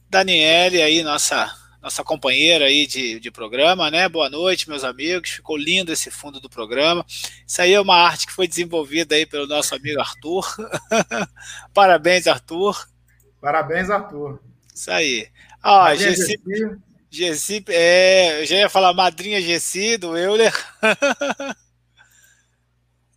[0.08, 4.08] Daniele aí, nossa nossa companheira aí de, de programa, né?
[4.08, 5.30] Boa noite, meus amigos.
[5.30, 7.04] Ficou lindo esse fundo do programa.
[7.44, 10.46] Isso aí é uma arte que foi desenvolvida aí pelo nosso amigo Arthur.
[11.74, 12.86] Parabéns, Arthur.
[13.40, 14.38] Parabéns, Arthur.
[14.74, 15.28] Isso aí.
[15.62, 16.40] Ó, ah, Gessi,
[17.10, 20.52] Gessi, é, eu já ia falar madrinha Gessi do Euler.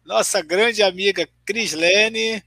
[0.05, 2.43] nossa grande amiga Crislene.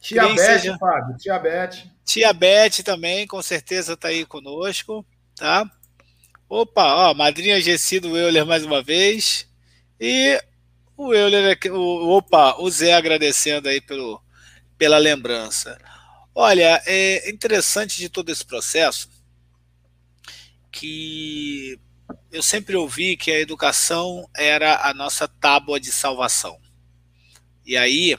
[0.00, 0.78] Tia Beth, seja...
[0.78, 1.84] Fábio, tia Beth.
[2.04, 5.68] Tia Beth também, com certeza está aí conosco, tá?
[6.48, 9.46] Opa, ó, madrinha Gessi do Euler mais uma vez.
[10.00, 10.40] E
[10.96, 14.22] o Euler, o, opa, o Zé agradecendo aí pelo,
[14.78, 15.78] pela lembrança.
[16.40, 19.10] Olha, é interessante de todo esse processo
[20.70, 21.76] que
[22.30, 26.56] eu sempre ouvi que a educação era a nossa tábua de salvação.
[27.66, 28.16] E aí,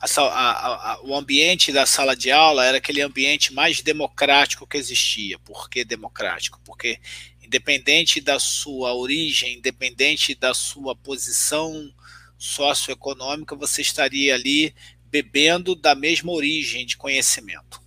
[0.00, 4.76] a, a, a, o ambiente da sala de aula era aquele ambiente mais democrático que
[4.76, 5.36] existia.
[5.40, 6.60] Por que democrático?
[6.64, 7.00] Porque,
[7.42, 11.92] independente da sua origem, independente da sua posição
[12.38, 14.72] socioeconômica, você estaria ali
[15.10, 17.82] bebendo da mesma origem de conhecimento.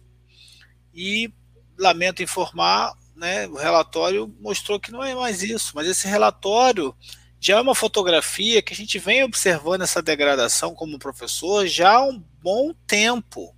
[0.94, 1.32] E
[1.78, 6.96] lamento informar, né, o relatório mostrou que não é mais isso, mas esse relatório
[7.40, 12.06] já é uma fotografia que a gente vem observando essa degradação como professor já há
[12.06, 13.56] um bom tempo.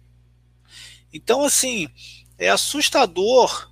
[1.13, 1.87] Então, assim,
[2.37, 3.71] é assustador,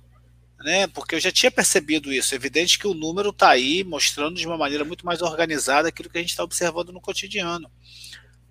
[0.60, 0.86] né?
[0.86, 2.32] Porque eu já tinha percebido isso.
[2.32, 6.08] É evidente que o número está aí mostrando de uma maneira muito mais organizada aquilo
[6.08, 7.70] que a gente está observando no cotidiano.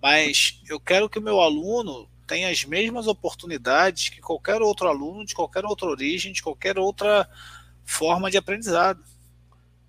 [0.04, 5.24] Mas eu quero que o meu aluno tenha as mesmas oportunidades que qualquer outro aluno
[5.24, 7.26] de qualquer outra origem, de qualquer outra
[7.86, 9.02] forma de aprendizado,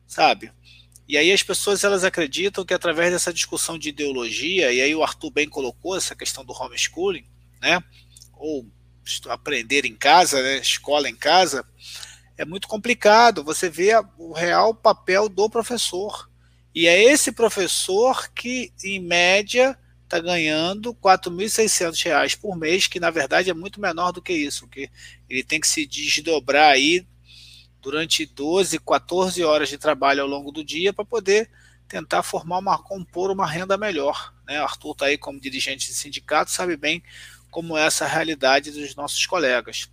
[0.07, 0.53] sabe?
[1.05, 5.03] E aí as pessoas elas acreditam que através dessa discussão de ideologia, e aí o
[5.03, 7.25] Arthur bem colocou essa questão do homeschooling,
[7.61, 7.83] né?
[8.37, 8.65] Ou
[9.27, 10.59] aprender em casa, né?
[10.59, 11.67] escola em casa,
[12.37, 13.43] é muito complicado.
[13.43, 16.31] Você vê o real papel do professor.
[16.73, 19.77] E é esse professor que, em média,
[20.17, 24.67] está ganhando R$ 4.600 por mês, que na verdade é muito menor do que isso,
[24.67, 24.89] que
[25.29, 27.05] ele tem que se desdobrar aí
[27.81, 31.49] durante 12, 14 horas de trabalho ao longo do dia para poder
[31.87, 34.33] tentar formar uma compor uma renda melhor.
[34.47, 34.57] Né?
[34.57, 37.03] Arthur está aí como dirigente de sindicato, sabe bem
[37.51, 39.89] como é essa realidade dos nossos colegas.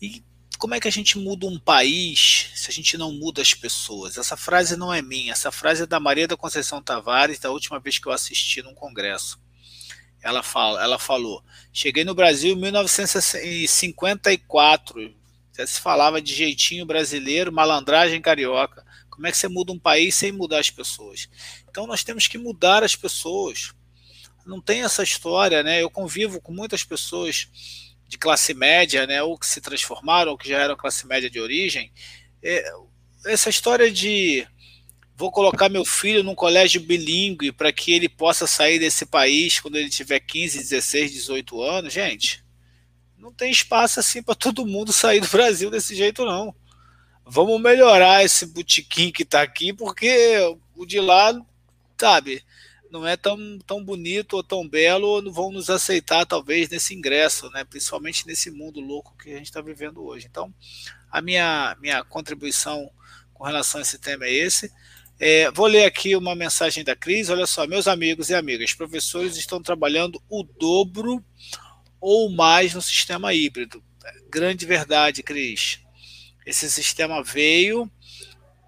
[0.00, 0.24] E
[0.60, 4.18] como é que a gente muda um país se a gente não muda as pessoas?
[4.18, 7.80] Essa frase não é minha, essa frase é da Maria da Conceição Tavares, da última
[7.80, 9.40] vez que eu assisti num congresso.
[10.22, 11.42] Ela, fala, ela falou:
[11.72, 15.14] Cheguei no Brasil em 1954,
[15.56, 18.84] já se falava de jeitinho brasileiro, malandragem carioca.
[19.08, 21.26] Como é que você muda um país sem mudar as pessoas?
[21.70, 23.72] Então nós temos que mudar as pessoas.
[24.44, 25.82] Não tem essa história, né?
[25.82, 27.48] Eu convivo com muitas pessoas
[28.10, 31.38] de classe média, né, ou que se transformaram, ou que já eram classe média de
[31.38, 31.92] origem,
[32.42, 32.72] é,
[33.24, 34.44] essa história de
[35.16, 39.76] vou colocar meu filho num colégio bilíngue para que ele possa sair desse país quando
[39.76, 42.44] ele tiver 15, 16, 18 anos, gente,
[43.16, 46.52] não tem espaço assim para todo mundo sair do Brasil desse jeito não.
[47.24, 50.36] Vamos melhorar esse botequim que está aqui, porque
[50.74, 51.32] o de lá,
[51.96, 52.42] sabe,
[52.90, 56.94] não é tão, tão bonito ou tão belo, ou não vão nos aceitar, talvez, nesse
[56.94, 57.64] ingresso, né?
[57.64, 60.26] principalmente nesse mundo louco que a gente está vivendo hoje.
[60.30, 60.52] Então,
[61.10, 62.90] a minha, minha contribuição
[63.32, 64.70] com relação a esse tema é esse.
[65.18, 67.28] É, vou ler aqui uma mensagem da Cris.
[67.28, 71.24] Olha só, meus amigos e amigas, professores estão trabalhando o dobro
[72.00, 73.82] ou mais no sistema híbrido.
[74.30, 75.80] Grande verdade, Cris.
[76.46, 77.90] Esse sistema veio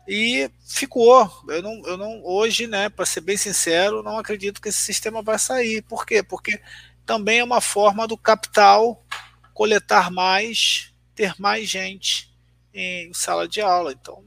[0.06, 1.30] e ficou.
[1.48, 5.22] Eu não, eu não hoje, né, para ser bem sincero, não acredito que esse sistema
[5.22, 5.82] vai sair.
[5.82, 6.22] Por quê?
[6.22, 6.60] Porque
[7.04, 9.04] também é uma forma do capital
[9.52, 12.32] coletar mais, ter mais gente
[12.72, 13.92] em sala de aula.
[13.92, 14.24] Então,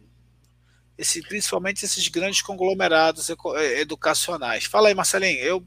[0.98, 4.66] esse, principalmente esses grandes conglomerados eh, educacionais.
[4.66, 5.66] Fala aí, Marcelinho, eu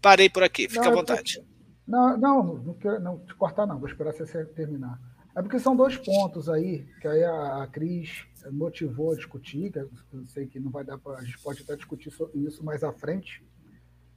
[0.00, 1.44] parei por aqui, fica não, à vontade.
[1.86, 4.98] Não, não, não quero não, te cortar, não, vou esperar você terminar.
[5.36, 10.24] É porque são dois pontos aí, que aí a, Cris motivou a discutir, que eu
[10.26, 11.18] sei que não vai dar para.
[11.18, 13.44] A gente pode até discutir isso mais à frente,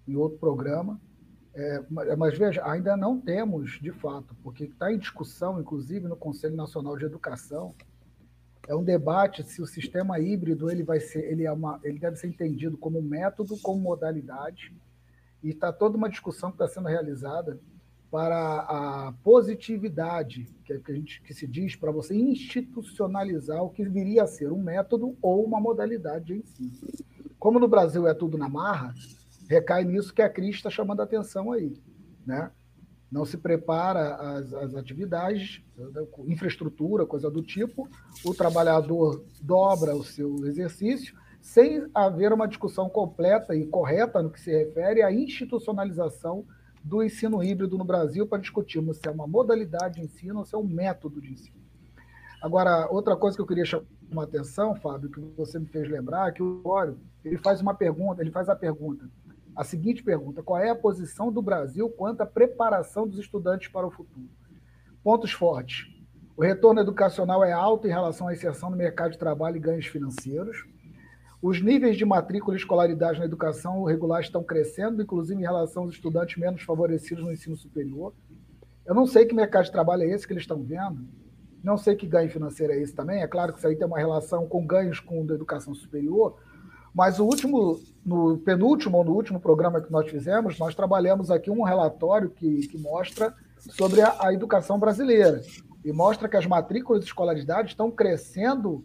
[0.07, 1.01] em outro programa.
[1.55, 1.83] É,
[2.15, 6.95] mas veja, ainda não temos, de fato, porque está em discussão, inclusive no Conselho Nacional
[6.95, 7.73] de Educação,
[8.67, 12.17] é um debate se o sistema híbrido ele vai ser, ele é uma, ele deve
[12.17, 14.71] ser entendido como método, como modalidade,
[15.41, 17.59] e está toda uma discussão que está sendo realizada
[18.09, 23.69] para a positividade, que, é que, a gente, que se diz para você institucionalizar o
[23.69, 26.71] que viria a ser um método ou uma modalidade de ensino.
[27.37, 28.93] Como no Brasil é tudo na marra,
[29.49, 31.73] recai nisso que a Cris está chamando a atenção aí.
[32.25, 32.49] Né?
[33.11, 35.61] Não se prepara as, as atividades,
[36.25, 37.89] infraestrutura, coisa do tipo,
[38.23, 44.39] o trabalhador dobra o seu exercício, sem haver uma discussão completa e correta no que
[44.39, 46.45] se refere à institucionalização
[46.87, 50.55] do ensino híbrido no Brasil para discutirmos se é uma modalidade de ensino ou se
[50.55, 51.57] é um método de ensino.
[52.41, 53.85] Agora, outra coisa que eu queria chamar
[54.17, 57.73] a atenção, Fábio, que você me fez lembrar, é que o Ório, ele faz uma
[57.73, 59.09] pergunta, ele faz a pergunta,
[59.55, 63.87] a seguinte pergunta: qual é a posição do Brasil quanto à preparação dos estudantes para
[63.87, 64.29] o futuro?
[65.03, 65.87] Pontos fortes.
[66.37, 69.87] O retorno educacional é alto em relação à inserção no mercado de trabalho e ganhos
[69.87, 70.63] financeiros.
[71.41, 75.93] Os níveis de matrícula e escolaridade na educação regular estão crescendo, inclusive em relação aos
[75.93, 78.13] estudantes menos favorecidos no ensino superior.
[78.85, 81.05] Eu não sei que mercado de trabalho é esse que eles estão vendo,
[81.63, 83.21] não sei que ganho financeiro é esse também.
[83.21, 86.37] É claro que isso aí tem uma relação com ganhos com a educação superior,
[86.93, 91.51] mas o último, no penúltimo ou no último programa que nós fizemos, nós trabalhamos aqui
[91.51, 95.41] um relatório que, que mostra sobre a, a educação brasileira
[95.85, 98.83] e mostra que as matrículas de escolaridade estão crescendo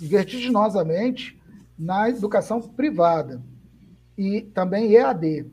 [0.00, 1.40] vertiginosamente
[1.78, 3.40] na educação privada
[4.16, 5.50] e também EAD.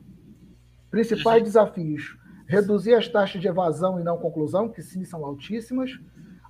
[0.90, 2.16] Principais desafios:
[2.46, 5.90] reduzir as taxas de evasão e não conclusão, que sim são altíssimas,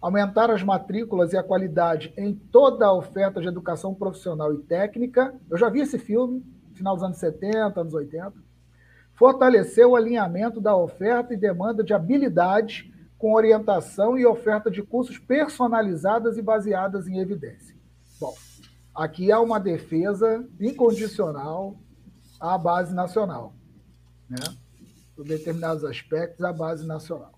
[0.01, 5.35] aumentar as matrículas e a qualidade em toda a oferta de educação profissional e técnica.
[5.51, 6.45] Eu já vi esse filme,
[6.75, 8.33] final dos anos 70, anos 80.
[9.15, 15.19] Fortalecer o alinhamento da oferta e demanda de habilidades com orientação e oferta de cursos
[15.19, 17.76] personalizadas e baseadas em evidência.
[18.21, 18.35] Bom,
[18.95, 21.77] aqui há uma defesa incondicional
[22.41, 23.55] à base nacional,
[24.29, 24.39] né?
[25.15, 27.33] por determinados aspectos, à base nacional.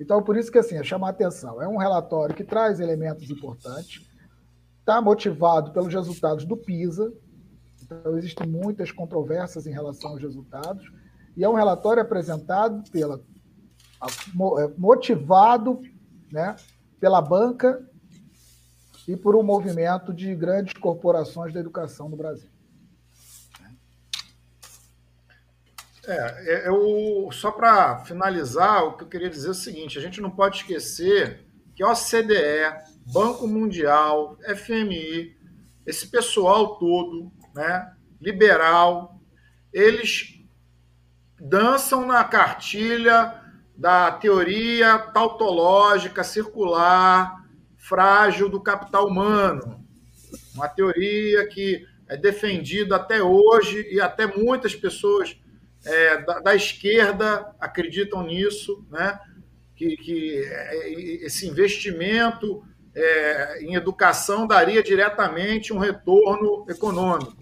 [0.00, 1.62] Então, por isso que assim, é chamar atenção.
[1.62, 4.08] É um relatório que traz elementos importantes,
[4.80, 7.12] está motivado pelos resultados do PISA,
[7.82, 10.84] então existem muitas controvérsias em relação aos resultados,
[11.36, 13.20] e é um relatório apresentado pela
[14.58, 15.80] é, motivado
[16.30, 16.56] né,
[17.00, 17.80] pela banca
[19.06, 22.48] e por um movimento de grandes corporações da educação no Brasil.
[26.06, 30.20] É, eu, só para finalizar, o que eu queria dizer é o seguinte: a gente
[30.20, 35.34] não pode esquecer que a OCDE, Banco Mundial, FMI,
[35.86, 39.18] esse pessoal todo, né, liberal,
[39.72, 40.40] eles
[41.40, 43.40] dançam na cartilha
[43.76, 47.43] da teoria tautológica circular
[47.84, 49.84] frágil do capital humano.
[50.54, 55.36] Uma teoria que é defendida até hoje e até muitas pessoas
[55.84, 59.18] é, da, da, esquerda acreditam nisso, né?
[59.76, 60.90] que, que é,
[61.26, 62.64] esse investimento
[62.94, 67.36] é, em educação daria diretamente um retorno econômico,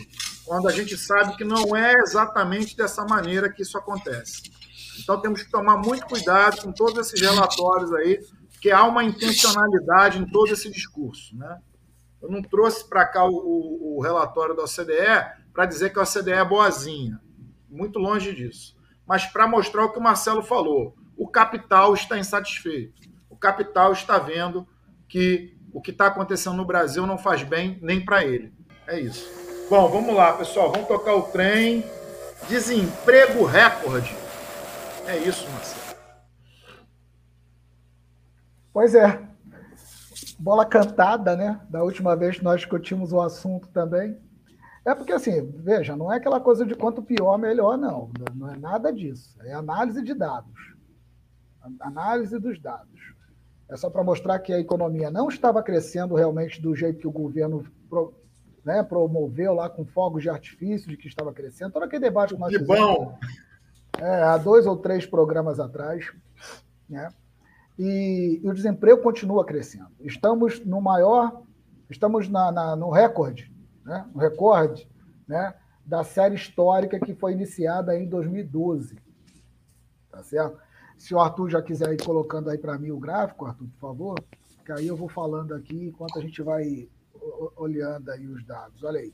[0.44, 4.42] quando a gente sabe que não é exatamente dessa maneira que isso acontece.
[5.00, 8.18] Então temos que tomar muito cuidado com todos esses relatórios aí,
[8.62, 11.36] porque há uma intencionalidade em todo esse discurso.
[11.36, 11.58] Né?
[12.22, 16.02] Eu não trouxe para cá o, o, o, relatório da OCDE para dizer que a
[16.02, 17.20] OCDE é boazinha,
[17.68, 18.76] muito longe disso.
[19.04, 23.02] Mas para mostrar o que o Marcelo falou, o capital está insatisfeito.
[23.28, 24.64] O capital está vendo
[25.08, 28.52] que o que está acontecendo no Brasil não faz bem nem para ele.
[28.86, 29.28] É isso.
[29.68, 30.70] Bom, vamos lá, pessoal.
[30.70, 31.84] Vamos tocar o trem.
[32.48, 34.14] Desemprego recorde
[35.08, 35.81] é isso, Marcelo.
[38.72, 39.20] Pois é.
[40.38, 41.60] Bola cantada, né?
[41.68, 44.18] Da última vez que nós discutimos o assunto também.
[44.84, 48.10] É porque, assim, veja, não é aquela coisa de quanto pior, melhor, não.
[48.34, 49.36] Não é nada disso.
[49.42, 50.74] É análise de dados.
[51.80, 52.88] Análise dos dados.
[53.68, 57.12] É só para mostrar que a economia não estava crescendo realmente do jeito que o
[57.12, 57.64] governo
[58.64, 61.72] né, promoveu lá com fogos de artifício de que estava crescendo.
[61.72, 62.84] Todo aquele debate que nós que fizemos.
[62.84, 63.18] Bom
[63.98, 66.12] é, há dois ou três programas atrás,
[66.88, 67.08] né?
[67.78, 69.90] E, o desemprego continua crescendo.
[70.00, 71.42] Estamos no maior,
[71.88, 73.52] estamos na, na, no recorde,
[73.84, 74.08] né?
[74.14, 74.88] no recorde
[75.26, 75.54] né?
[75.84, 78.96] da série histórica que foi iniciada em 2012.
[80.10, 80.58] Tá certo?
[80.98, 84.24] Se o Arthur já quiser ir colocando aí para mim o gráfico, Arthur, por favor,
[84.64, 86.88] que aí eu vou falando aqui enquanto a gente vai
[87.56, 88.84] olhando aí os dados.
[88.84, 89.12] Olha aí.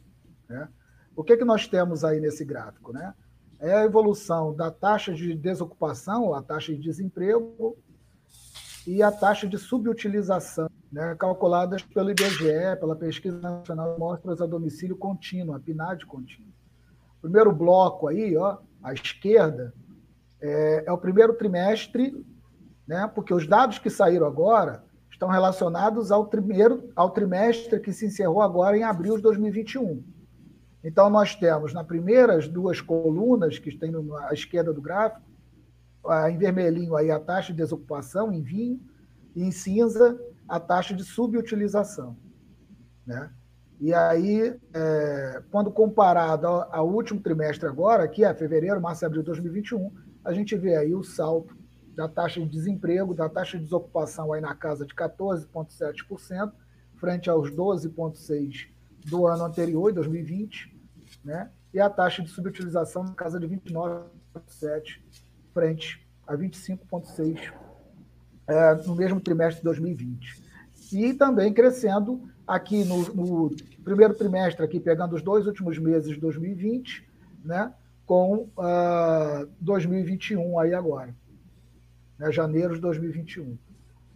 [0.48, 0.68] Né?
[1.16, 2.92] O que, que nós temos aí nesse gráfico?
[2.92, 3.14] Né?
[3.58, 7.76] é a evolução da taxa de desocupação, a taxa de desemprego,
[8.88, 14.46] e a taxa de subutilização, né, calculadas pelo IBGE, pela Pesquisa Nacional de Amostras a
[14.46, 16.50] Domicílio Contínuo, a PNAD contínua.
[17.18, 19.74] O primeiro bloco aí, ó, à esquerda,
[20.40, 22.24] é, é o primeiro trimestre,
[22.86, 28.06] né, porque os dados que saíram agora estão relacionados ao, primeiro, ao trimestre que se
[28.06, 30.02] encerrou agora em abril de 2021.
[30.82, 33.92] Então, nós temos nas primeiras duas colunas que tem
[34.28, 35.27] à esquerda do gráfico,
[36.30, 38.80] em vermelhinho aí a taxa de desocupação em vinho
[39.34, 40.18] e em cinza
[40.48, 42.16] a taxa de subutilização.
[43.06, 43.30] Né?
[43.80, 49.22] E aí, é, quando comparado ao, último trimestre agora, que é fevereiro, março e abril
[49.22, 49.92] de 2021,
[50.24, 51.56] a gente vê aí o salto
[51.94, 56.52] da taxa de desemprego, da taxa de desocupação aí na casa de 14,7%,
[56.96, 58.68] frente aos 12,6%
[59.06, 60.76] do ano anterior, 2020,
[61.24, 61.50] né?
[61.72, 65.00] e a taxa de subutilização na casa de 29,7
[65.52, 67.52] frente a 25,6
[68.48, 70.42] é, no mesmo trimestre de 2020.
[70.92, 76.20] E também crescendo aqui no, no, primeiro trimestre, aqui pegando os dois últimos meses de
[76.20, 77.06] 2020,
[77.44, 77.72] né,
[78.06, 81.14] com uh, ah, 2021 aí agora,
[82.18, 83.58] né, janeiro de 2021.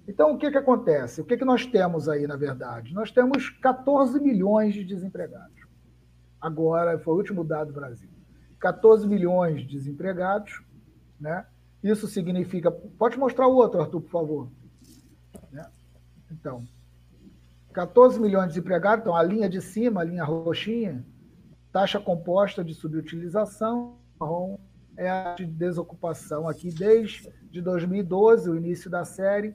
[0.09, 1.21] Então, o que, que acontece?
[1.21, 2.93] O que, que nós temos aí, na verdade?
[2.93, 5.63] Nós temos 14 milhões de desempregados.
[6.41, 8.09] Agora, foi o último dado do Brasil.
[8.59, 10.61] 14 milhões de desempregados,
[11.23, 11.47] né?
[11.83, 12.71] Isso significa.
[12.71, 14.53] Pode mostrar o outro, Arthur, por favor.
[15.51, 15.65] Né?
[16.31, 16.67] Então,
[17.73, 21.05] 14 milhões de desempregados, então a linha de cima, a linha roxinha,
[21.73, 24.59] taxa composta de subutilização, marrom
[24.97, 29.55] é a de desocupação aqui desde de 2012, o início da série,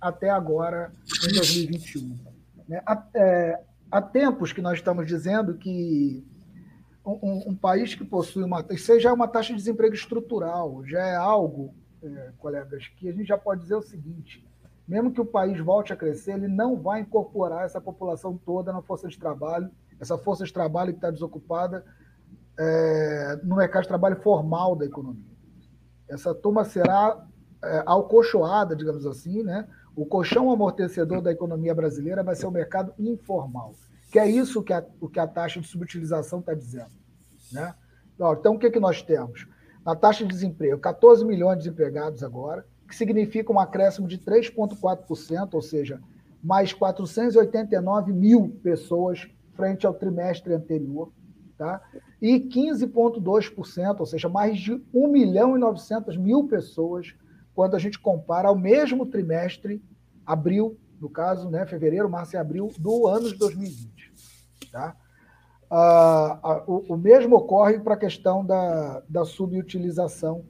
[0.00, 0.92] até agora,
[1.28, 2.16] em 2021.
[2.68, 2.82] Né?
[2.86, 3.60] Há, é,
[3.90, 6.24] há tempos que nós estamos dizendo que
[7.06, 8.64] um, um, país que possui uma.
[8.70, 13.12] Isso já é uma taxa de desemprego estrutural, já é algo, é, colegas, que a
[13.12, 14.44] gente já pode dizer o seguinte:
[14.88, 18.82] mesmo que o país volte a crescer, ele não vai incorporar essa população toda na
[18.82, 21.84] força de trabalho, essa força de trabalho que está desocupada
[22.58, 25.36] é, no mercado de trabalho formal da economia.
[26.08, 27.24] Essa turma será
[27.62, 29.68] é, alcochoada, digamos assim, né?
[29.94, 33.74] O colchão amortecedor da economia brasileira vai ser o mercado informal
[34.16, 36.90] que é isso que a, o que a taxa de subutilização está dizendo.
[37.52, 37.74] Né?
[38.14, 39.46] Então, o que, que nós temos?
[39.84, 45.52] Na taxa de desemprego, 14 milhões de desempregados agora, que significa um acréscimo de 3,4%,
[45.52, 46.00] ou seja,
[46.42, 51.12] mais 489 mil pessoas frente ao trimestre anterior,
[51.58, 51.82] tá?
[52.22, 57.14] e 15,2%, ou seja, mais de 1 milhão e 900 mil pessoas,
[57.54, 59.84] quando a gente compara ao mesmo trimestre,
[60.24, 63.95] abril, no caso, né, fevereiro, março e abril do ano de 2020.
[64.70, 64.96] Tá?
[65.70, 70.44] Ah, o, o, mesmo ocorre para a questão da, da subutilização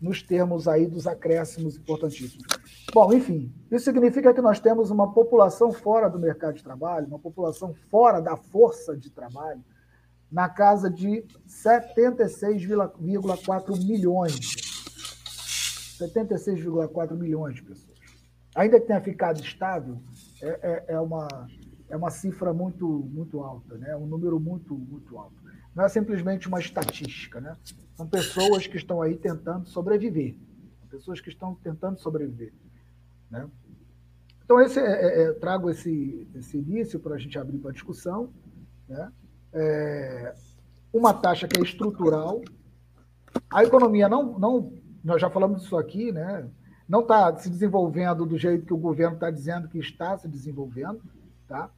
[0.00, 2.46] nos termos aí dos acréscimos importantíssimos.
[2.92, 7.18] Bom, enfim, isso significa que nós temos uma população fora do mercado de trabalho, uma
[7.18, 9.62] população fora da força de trabalho,
[10.30, 14.38] na casa de 76,4 milhões.
[15.98, 17.98] 76,4 milhões de pessoas.
[18.54, 20.00] Ainda que tenha ficado estável,
[20.42, 21.26] é, é, é uma,
[21.88, 23.96] é uma cifra muito, muito alta, né?
[23.96, 25.36] um número muito, muito alto.
[25.74, 27.56] Não é simplesmente uma estatística, né?
[27.94, 30.34] São pessoas que estão aí tentando sobreviver,
[30.90, 32.52] pessoas que estão tentando sobreviver,
[33.30, 33.48] né?
[34.44, 38.32] Então esse é, é, é trago esse, esse início para a gente abrir para discussão,
[38.88, 39.12] né?
[39.52, 40.34] É,
[40.92, 42.42] uma taxa que é estrutural,
[43.50, 44.72] a economia não, não,
[45.04, 46.48] nós já falamos disso aqui, né?
[46.88, 51.02] Não está se desenvolvendo do jeito que o governo está dizendo que está se desenvolvendo,
[51.46, 51.70] tá?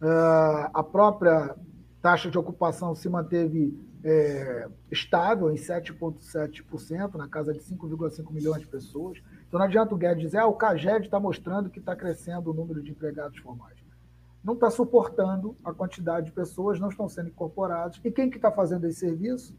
[0.00, 1.54] Uh, a própria
[2.02, 3.74] taxa de ocupação se manteve
[4.04, 9.18] é, estável em 7,7%, na casa de 5,5 milhões de pessoas.
[9.48, 12.54] Então não adianta o Guedes dizer, ah, o CAGED está mostrando que está crescendo o
[12.54, 13.78] número de empregados formais.
[14.44, 17.98] Não está suportando a quantidade de pessoas, não estão sendo incorporados.
[18.04, 19.56] E quem que está fazendo esse serviço?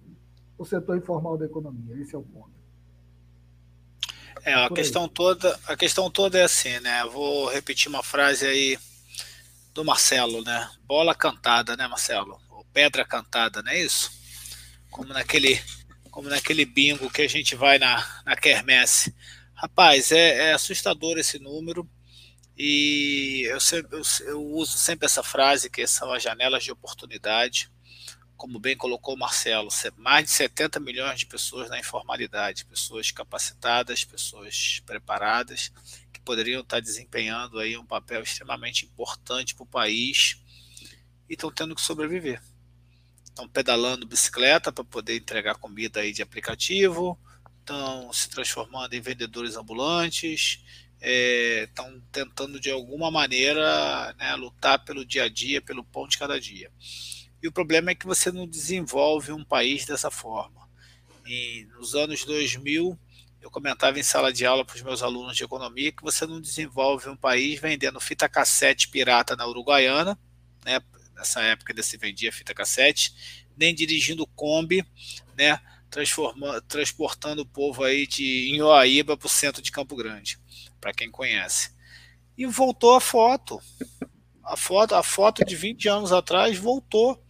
[0.58, 2.00] O setor informal da economia.
[2.00, 2.52] Esse é o ponto.
[4.44, 7.04] É, a questão toda, a questão toda é assim, né?
[7.12, 8.78] Vou repetir uma frase aí
[9.76, 10.72] do Marcelo, né?
[10.84, 12.42] Bola cantada, né, Marcelo?
[12.50, 14.10] Ou pedra cantada, não é isso?
[14.90, 15.62] Como naquele,
[16.10, 19.14] como naquele bingo que a gente vai na, na quermesse.
[19.54, 21.88] Rapaz, é, é assustador esse número
[22.58, 27.70] e eu, sempre, eu, eu, uso sempre essa frase que são as janelas de oportunidade.
[28.38, 34.06] Como bem colocou o Marcelo, mais de 70 milhões de pessoas na informalidade, pessoas capacitadas,
[34.06, 35.72] pessoas preparadas
[36.26, 40.42] poderiam estar desempenhando aí um papel extremamente importante para o país
[41.30, 42.42] e estão tendo que sobreviver.
[43.24, 47.18] Estão pedalando bicicleta para poder entregar comida aí de aplicativo,
[47.60, 50.64] estão se transformando em vendedores ambulantes,
[51.00, 56.18] estão é, tentando de alguma maneira né, lutar pelo dia a dia, pelo pão de
[56.18, 56.72] cada dia.
[57.42, 60.68] E o problema é que você não desenvolve um país dessa forma.
[61.28, 62.98] E nos anos 2000,
[63.46, 66.42] eu comentava em sala de aula para os meus alunos de economia que você não
[66.42, 70.18] desenvolve um país vendendo fita cassete pirata na Uruguaiana,
[70.66, 70.82] né?
[71.16, 73.14] Nessa época ainda se vendia fita cassete,
[73.56, 74.84] nem dirigindo Kombi,
[75.38, 75.60] né?
[76.68, 80.40] Transportando o povo aí de Inhoaíba para o centro de Campo Grande,
[80.82, 81.70] para quem conhece.
[82.36, 83.62] E voltou a foto.
[84.44, 87.24] A foto, a foto de 20 anos atrás voltou.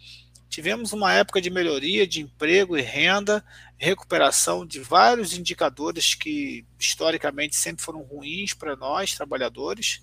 [0.47, 3.43] Tivemos uma época de melhoria de emprego e renda,
[3.77, 10.01] recuperação de vários indicadores que historicamente sempre foram ruins para nós, trabalhadores,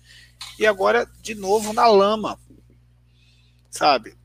[0.59, 2.39] e agora de novo na lama,
[3.69, 4.15] sabe?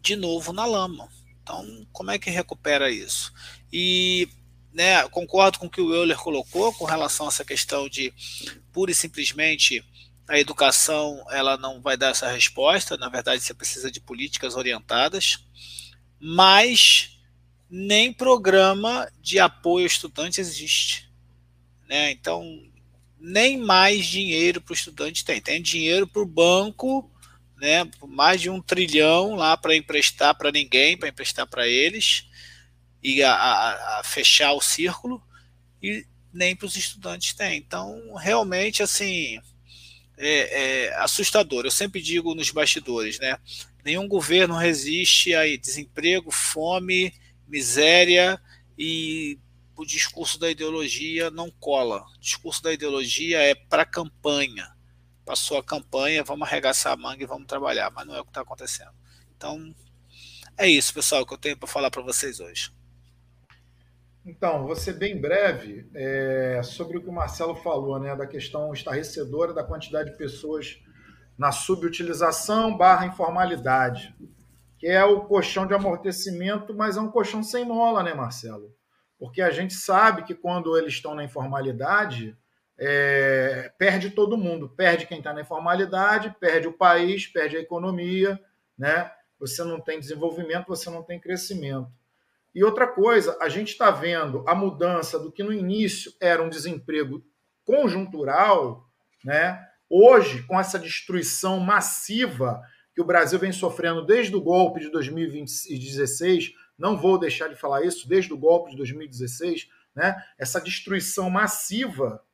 [0.00, 1.08] De novo na lama.
[1.42, 3.32] Então, como é que recupera isso?
[3.72, 4.28] E
[4.72, 8.12] né, concordo com o que o Euler colocou com relação a essa questão de
[8.72, 9.82] pura e simplesmente
[10.28, 12.96] a educação ela não vai dar essa resposta.
[12.96, 15.38] Na verdade, você precisa de políticas orientadas,
[16.20, 17.15] mas
[17.68, 21.10] nem programa de apoio ao estudante existe.
[21.88, 22.10] Né?
[22.10, 22.44] Então,
[23.18, 25.40] nem mais dinheiro para o estudante tem.
[25.40, 27.10] Tem dinheiro para o banco
[27.56, 32.26] né, mais de um trilhão lá para emprestar para ninguém, para emprestar para eles
[33.02, 35.22] e a, a, a, fechar o círculo
[35.82, 37.56] e nem para os estudantes tem.
[37.56, 39.38] Então, realmente, assim,
[40.18, 41.64] é, é, assustador.
[41.64, 43.38] Eu sempre digo nos bastidores, né?
[43.84, 47.14] Nenhum governo resiste a desemprego, fome,
[47.48, 48.40] miséria
[48.78, 49.38] e
[49.76, 52.04] o discurso da ideologia não cola.
[52.16, 54.76] O discurso da ideologia é para campanha
[55.26, 58.30] passou a campanha, vamos arregaçar a manga e vamos trabalhar, mas não é o que
[58.30, 58.92] está acontecendo.
[59.36, 59.74] Então,
[60.56, 62.70] é isso, pessoal, que eu tenho para falar para vocês hoje.
[64.24, 69.52] Então, ser bem breve é, sobre o que o Marcelo falou, né, da questão estarrecedora
[69.52, 70.80] da quantidade de pessoas
[71.36, 74.14] na subutilização barra informalidade,
[74.78, 78.74] que é o colchão de amortecimento, mas é um colchão sem mola, né, Marcelo?
[79.18, 82.36] Porque a gente sabe que quando eles estão na informalidade,
[82.78, 88.38] é, perde todo mundo, perde quem está na informalidade, perde o país, perde a economia,
[88.78, 89.10] né?
[89.38, 91.90] Você não tem desenvolvimento, você não tem crescimento.
[92.54, 96.48] E outra coisa, a gente está vendo a mudança do que no início era um
[96.48, 97.22] desemprego
[97.64, 98.88] conjuntural,
[99.24, 99.62] né?
[99.88, 102.60] Hoje, com essa destruição massiva
[102.96, 107.84] que o Brasil vem sofrendo desde o golpe de 2016, não vou deixar de falar
[107.84, 110.16] isso, desde o golpe de 2016, né?
[110.38, 112.24] Essa destruição massiva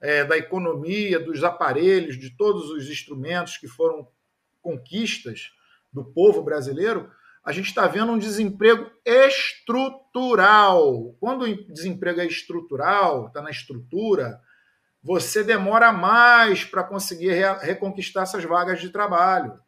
[0.00, 4.06] é, da economia, dos aparelhos, de todos os instrumentos que foram
[4.62, 5.50] conquistas
[5.92, 7.10] do povo brasileiro,
[7.44, 9.96] a gente está vendo um desemprego estrutural.
[11.18, 14.40] Quando o desemprego é estrutural, está na estrutura,
[15.02, 19.63] você demora mais para conseguir reconquistar essas vagas de trabalho.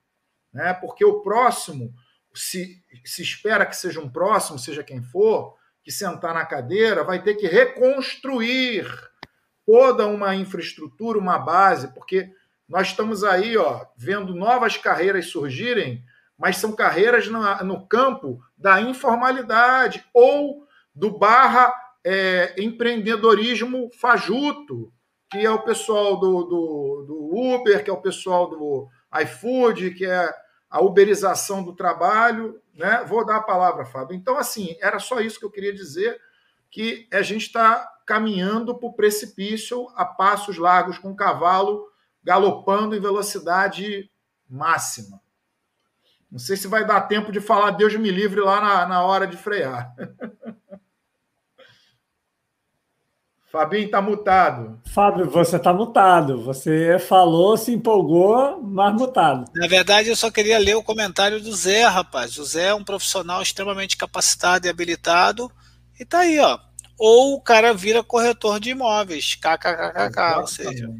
[0.57, 0.73] Né?
[0.73, 1.93] Porque o próximo,
[2.35, 5.55] se, se espera que seja um próximo, seja quem for,
[5.85, 8.87] que sentar na cadeira, vai ter que reconstruir
[9.67, 12.33] toda uma infraestrutura, uma base, porque
[12.67, 16.03] nós estamos aí ó, vendo novas carreiras surgirem,
[16.39, 21.71] mas são carreiras no, campo da informalidade ou do barra
[22.03, 24.91] é, empreendedorismo fajuto,
[25.31, 28.89] que é o pessoal do, do, do Uber, que é o pessoal do
[29.23, 30.46] iFood, que é
[30.77, 32.61] a uberização do trabalho.
[32.75, 33.03] Né?
[33.09, 34.15] Vou dar a palavra, Fábio.
[34.15, 36.21] Então, assim, era só isso que eu queria dizer,
[36.71, 41.87] que a gente está caminhando para o precipício a passos largos, com o cavalo
[42.23, 44.11] galopando em velocidade
[44.49, 45.21] máxima.
[46.31, 49.27] Não sei se vai dar tempo de falar Deus me livre lá na, na hora
[49.27, 49.95] de frear.
[53.51, 54.81] Fabinho está mutado.
[54.93, 56.43] Fábio, você está mutado.
[56.43, 59.45] Você falou, se empolgou, mas mutado.
[59.55, 62.37] Na verdade, eu só queria ler o comentário do Zé, rapaz.
[62.39, 65.51] O Zé é um profissional extremamente capacitado e habilitado.
[65.99, 66.59] E tá aí, ó
[66.99, 70.91] ou o cara vira corretor de imóveis, kkkk, ou seja,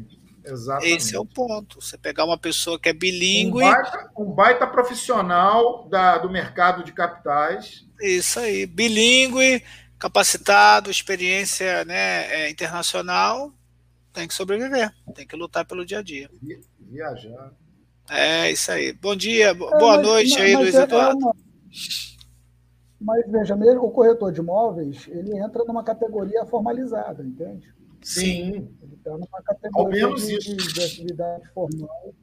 [0.45, 0.95] Exatamente.
[0.95, 1.81] esse é o ponto.
[1.81, 3.63] Você pegar uma pessoa que é bilíngue.
[3.63, 7.85] Um baita, um baita profissional da, do mercado de capitais.
[7.99, 9.63] Isso aí, bilíngue,
[9.99, 13.51] capacitado, experiência né, é, internacional,
[14.13, 16.29] tem que sobreviver, tem que lutar pelo dia a dia.
[16.79, 17.51] Viajar.
[18.09, 18.93] É isso aí.
[18.93, 21.19] Bom dia, boa é, noite mas, aí, mas Luiz é, Eduardo.
[21.19, 21.35] É uma
[22.99, 27.71] mas veja, mesmo o corretor de imóveis, ele entra numa categoria formalizada, entende?
[28.01, 28.69] Sim.
[28.81, 32.13] Ele está numa categoria de, de, de, atividade formal.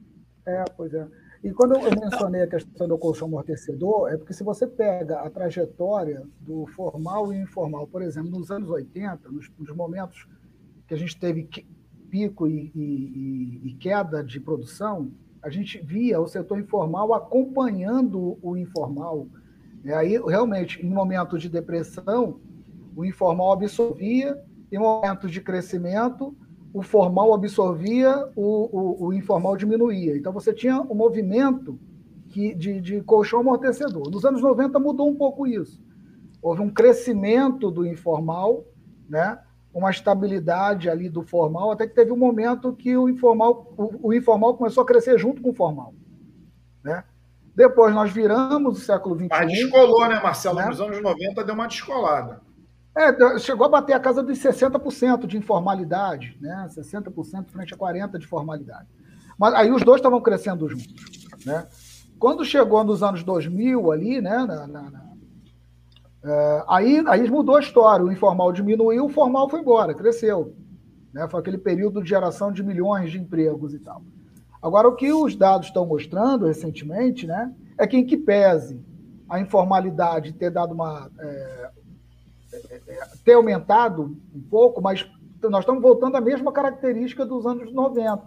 [0.45, 1.07] É, pois é.
[1.45, 5.29] E quando eu mencionei a questão do colchão amortecedor, é porque se você pega a
[5.29, 10.27] trajetória do formal e informal, por exemplo, nos anos 80, nos, nos momentos
[10.87, 11.47] que a gente teve
[12.09, 18.57] pico e, e, e, queda de produção, a gente via o setor informal acompanhando o
[18.57, 19.27] informal.
[19.83, 22.39] E aí, realmente, em momentos de depressão,
[22.95, 24.35] o informal absorvia,
[24.71, 26.35] em momentos de crescimento,
[26.75, 30.17] o formal absorvia, o, o, o informal diminuía.
[30.17, 31.79] Então, você tinha um movimento
[32.27, 34.11] que, de, de colchão amortecedor.
[34.11, 35.81] Nos anos 90 mudou um pouco isso.
[36.41, 38.65] Houve um crescimento do informal,
[39.07, 39.39] né?
[39.73, 44.13] uma estabilidade ali do formal, até que teve um momento que o informal, o, o
[44.13, 45.93] informal começou a crescer junto com o formal.
[46.83, 47.05] Né?
[47.55, 49.27] Depois nós viramos o século XXI.
[49.29, 50.57] Mas descolou, né, Marcelo?
[50.57, 50.65] Né?
[50.65, 52.41] Nos anos 90 deu uma descolada.
[52.95, 56.65] É, chegou a bater a casa dos 60% de informalidade, né?
[56.69, 58.87] 60% frente a 40% de formalidade.
[59.37, 61.27] Mas aí os dois estavam crescendo juntos.
[61.45, 61.67] Né?
[62.17, 65.05] Quando chegou nos anos 2000 ali, né, na, na,
[66.23, 70.55] É, aí, aí mudou a história, o informal diminuiu, o formal foi embora, cresceu.
[71.13, 71.27] Né?
[71.27, 74.01] Foi aquele período de geração de milhões de empregos e tal.
[74.61, 78.81] Agora, o que os dados estão mostrando recentemente né, é que, em que pese
[79.29, 81.11] a informalidade ter dado uma.
[81.19, 81.64] É
[83.23, 85.09] ter aumentado um pouco, mas
[85.41, 88.23] nós estamos voltando à mesma característica dos anos 90.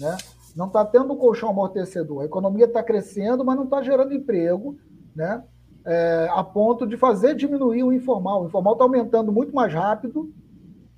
[0.00, 0.16] Né?
[0.54, 2.22] Não está tendo um colchão amortecedor.
[2.22, 4.76] A economia está crescendo, mas não está gerando emprego,
[5.14, 5.42] né?
[5.84, 8.42] É, a ponto de fazer diminuir o informal.
[8.42, 10.30] O informal está aumentando muito mais rápido,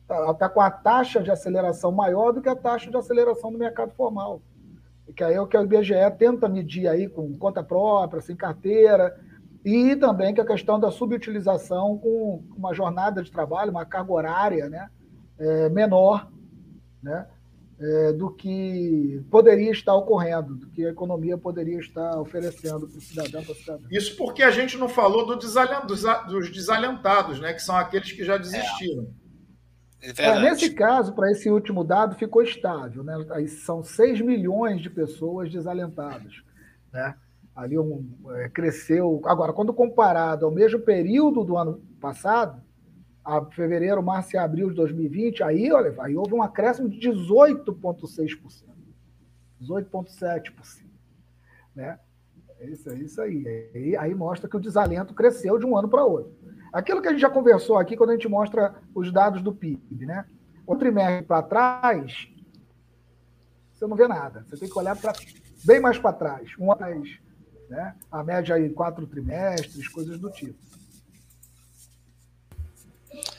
[0.02, 3.58] está tá com a taxa de aceleração maior do que a taxa de aceleração do
[3.58, 4.42] mercado formal.
[5.14, 9.16] Que aí é o que o IBGE tenta medir aí com conta própria, sem carteira,
[9.64, 14.68] e também que a questão da subutilização com uma jornada de trabalho, uma carga horária
[14.68, 14.88] né,
[15.38, 16.30] é, menor,
[17.02, 17.26] né,
[17.78, 23.00] é, do que poderia estar ocorrendo, do que a economia poderia estar oferecendo para o
[23.00, 23.86] cidadão, para cidadã.
[23.90, 28.12] Isso porque a gente não falou do desalent, dos, dos, desalentados, né, que são aqueles
[28.12, 29.08] que já desistiram.
[30.02, 30.12] É.
[30.16, 33.04] É, nesse caso, para esse último dado, ficou estável.
[33.04, 33.14] Né?
[33.32, 36.42] Aí são 6 milhões de pessoas desalentadas.
[36.90, 37.14] Né?
[37.60, 39.20] Ali um, é, cresceu.
[39.26, 42.62] Agora, quando comparado ao mesmo período do ano passado,
[43.22, 48.64] a fevereiro, março e abril de 2020, aí, olha, aí houve um acréscimo de 18,6%.
[49.60, 50.86] 18,7%.
[51.76, 51.98] Né?
[52.58, 53.70] É isso, é isso aí.
[53.74, 53.96] aí.
[53.96, 56.34] Aí mostra que o desalento cresceu de um ano para outro.
[56.72, 60.06] Aquilo que a gente já conversou aqui quando a gente mostra os dados do PIB,
[60.06, 60.24] né?
[60.66, 62.26] O trimestre para trás,
[63.70, 64.46] você não vê nada.
[64.48, 65.12] Você tem que olhar para
[65.62, 67.20] bem mais para trás, um mais,
[67.70, 67.94] né?
[68.10, 70.58] A média aí quatro trimestres, coisas do tipo.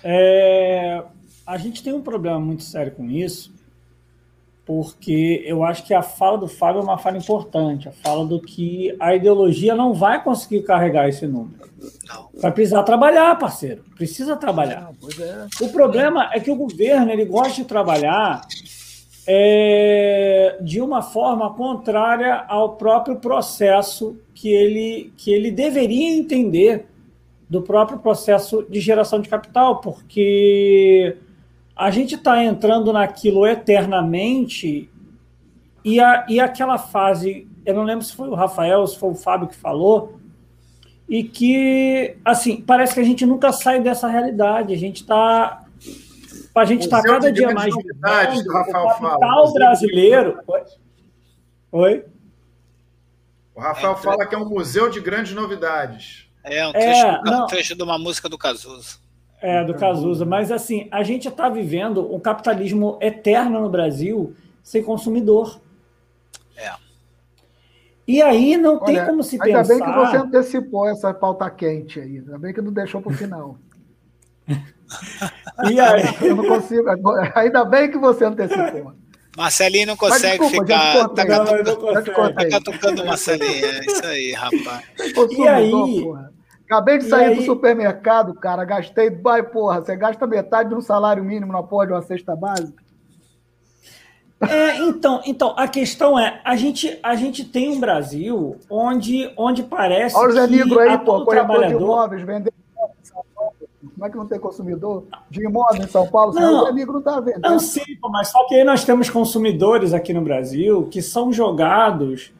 [0.03, 1.03] É,
[1.45, 3.53] a gente tem um problema muito sério com isso,
[4.65, 8.39] porque eu acho que a fala do Fábio é uma fala importante, a fala do
[8.39, 11.69] que a ideologia não vai conseguir carregar esse número.
[12.35, 13.83] Vai precisar trabalhar, parceiro.
[13.95, 14.91] Precisa trabalhar.
[15.19, 15.65] é.
[15.65, 18.41] O problema é que o governo ele gosta de trabalhar
[19.27, 26.87] é, de uma forma contrária ao próprio processo que ele, que ele deveria entender
[27.49, 31.17] do próprio processo de geração de capital, porque
[31.75, 34.89] a gente está entrando naquilo eternamente
[35.83, 39.15] e, a, e aquela fase, eu não lembro se foi o Rafael, se foi o
[39.15, 40.17] Fábio que falou,
[41.09, 45.65] e que, assim, parece que a gente nunca sai dessa realidade, a gente está
[46.55, 49.53] a gente está cada dia mais novidades, o Rafael capital fala.
[49.53, 50.39] brasileiro.
[51.71, 52.05] Oi?
[53.55, 56.29] O Rafael é, fala que é um museu de grandes novidades.
[56.43, 58.97] É um trecho, é, um trecho de uma música do Cazuza.
[59.41, 60.25] É, do Cazuza.
[60.25, 65.59] Mas, assim, a gente está vivendo um capitalismo eterno no Brasil sem consumidor.
[66.57, 66.73] É.
[68.07, 69.73] E aí não Olha, tem como se ainda pensar...
[69.73, 72.17] Ainda bem que você antecipou essa pauta quente aí.
[72.17, 73.57] Ainda bem que não deixou para o final.
[75.71, 76.03] e aí?
[76.21, 76.83] Eu não consigo...
[77.35, 78.93] Ainda bem que você antecipou.
[79.37, 81.09] Marcelinho não consegue desculpa, ficar.
[81.09, 83.65] Tá, catucando, tá catucando Marcelinho.
[83.65, 84.83] É isso aí, rapaz.
[85.31, 85.71] E aí?
[86.65, 88.63] Acabei de sair do supermercado, cara.
[88.65, 89.09] Gastei.
[89.09, 89.81] Vai, porra.
[89.81, 92.81] Você gasta metade de um salário mínimo na porra de uma cesta básica.
[94.49, 99.61] É, então, então, a questão é, a gente, a gente tem um Brasil onde, onde
[99.61, 102.53] parece Olha o Zé Negro aí, pô, corretor de imóveis, vendendo
[104.01, 106.33] como é que não tem consumidor de imóvel em São Paulo?
[106.33, 107.39] Não, o amigo não está vendo.
[107.39, 112.31] Não, sim, mas só que aí nós temos consumidores aqui no Brasil que são jogados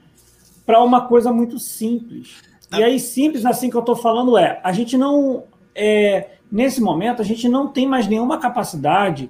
[0.65, 2.41] para uma coisa muito simples.
[2.75, 5.43] E aí, simples assim que eu estou falando é, a gente não,
[5.75, 9.29] é, nesse momento, a gente não tem mais nenhuma capacidade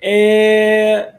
[0.00, 1.16] é,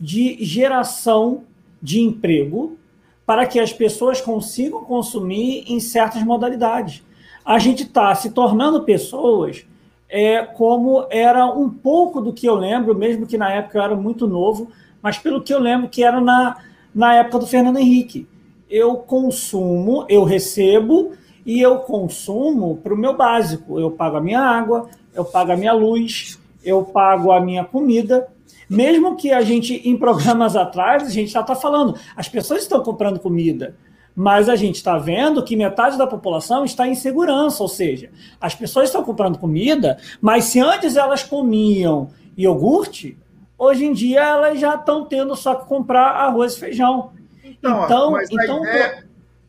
[0.00, 1.42] de geração
[1.82, 2.78] de emprego
[3.26, 7.02] para que as pessoas consigam consumir em certas modalidades.
[7.44, 9.66] A gente está se tornando pessoas
[10.10, 13.96] é, como era um pouco do que eu lembro, mesmo que na época eu era
[13.96, 16.56] muito novo, mas pelo que eu lembro que era na,
[16.94, 18.26] na época do Fernando Henrique.
[18.68, 21.12] Eu consumo, eu recebo
[21.46, 23.78] e eu consumo para o meu básico.
[23.78, 28.28] Eu pago a minha água, eu pago a minha luz, eu pago a minha comida.
[28.68, 32.82] Mesmo que a gente, em programas atrás, a gente já está falando, as pessoas estão
[32.82, 33.76] comprando comida
[34.14, 38.54] mas a gente está vendo que metade da população está em segurança, ou seja, as
[38.54, 43.16] pessoas estão comprando comida, mas se antes elas comiam iogurte,
[43.58, 47.12] hoje em dia elas já estão tendo só que comprar arroz e feijão.
[47.44, 49.08] Então, então, mas então a ideia,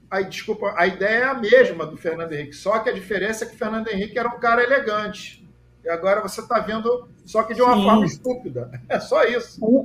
[0.10, 3.48] a, desculpa, a ideia é a mesma do Fernando Henrique, só que a diferença é
[3.48, 5.41] que o Fernando Henrique era um cara elegante.
[5.84, 7.84] E agora você está vendo, só que de uma Sim.
[7.84, 8.72] forma estúpida.
[8.88, 9.64] É só isso.
[9.66, 9.84] Um,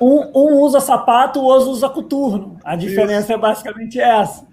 [0.00, 2.58] um, um, usa sapato, o outro usa coturno.
[2.64, 3.32] A diferença isso.
[3.32, 4.46] é basicamente essa.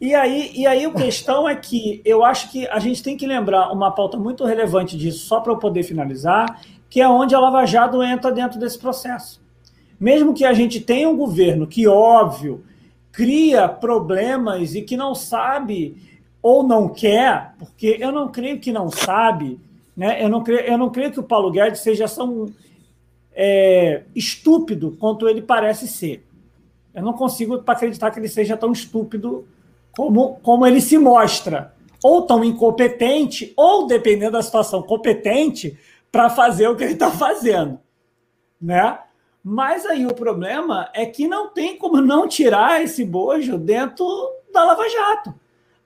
[0.00, 3.26] E aí, e aí a questão é que eu acho que a gente tem que
[3.26, 7.40] lembrar uma pauta muito relevante disso, só para eu poder finalizar, que é onde a
[7.40, 9.40] Lava Jato entra dentro desse processo.
[9.98, 12.64] Mesmo que a gente tenha um governo que, óbvio,
[13.10, 15.96] cria problemas e que não sabe
[16.40, 19.58] ou não quer, porque eu não creio que não sabe,
[19.98, 20.22] né?
[20.24, 22.46] eu, não creio, eu não creio que o Paulo Guedes seja tão
[23.32, 26.24] é, estúpido quanto ele parece ser.
[26.94, 29.44] Eu não consigo acreditar que ele seja tão estúpido
[29.96, 31.74] como, como ele se mostra.
[32.00, 35.76] Ou tão incompetente, ou, dependendo da situação, competente
[36.12, 37.80] para fazer o que ele está fazendo.
[38.62, 38.96] Né?
[39.42, 44.06] Mas aí o problema é que não tem como não tirar esse bojo dentro
[44.52, 45.34] da Lava Jato.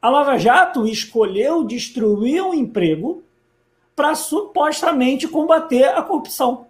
[0.02, 3.22] A Lava Jato escolheu destruir um emprego
[3.94, 6.66] para supostamente combater a corrupção.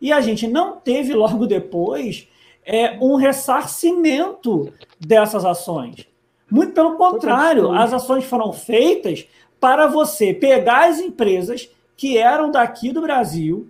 [0.00, 2.28] E a gente não teve logo depois
[2.64, 6.06] é, um ressarcimento dessas ações.
[6.50, 9.26] Muito pelo contrário, as ações foram feitas
[9.58, 13.68] para você pegar as empresas que eram daqui do Brasil,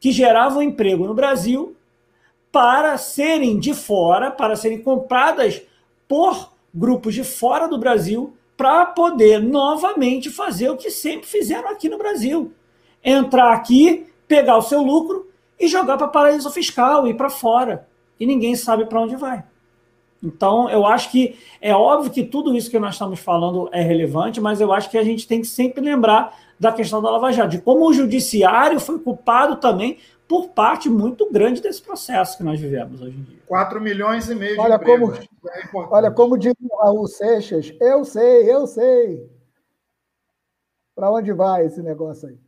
[0.00, 1.76] que geravam emprego no Brasil,
[2.50, 5.62] para serem de fora, para serem compradas
[6.08, 11.88] por grupos de fora do Brasil, para poder novamente fazer o que sempre fizeram aqui
[11.88, 12.52] no Brasil:
[13.04, 15.28] entrar aqui, pegar o seu lucro
[15.58, 17.86] e jogar para paraíso fiscal, ir para fora.
[18.18, 19.44] E ninguém sabe para onde vai.
[20.22, 24.40] Então, eu acho que é óbvio que tudo isso que nós estamos falando é relevante,
[24.40, 27.50] mas eu acho que a gente tem que sempre lembrar da questão da Lava Jato,
[27.50, 29.98] de como o judiciário foi culpado também
[30.28, 33.38] por parte muito grande desse processo que nós vivemos hoje em dia.
[33.46, 35.28] 4 milhões e meio olha como, é
[35.74, 39.30] olha como diz o Raul Seixas, eu sei, eu sei.
[40.94, 42.38] Para onde vai esse negócio aí?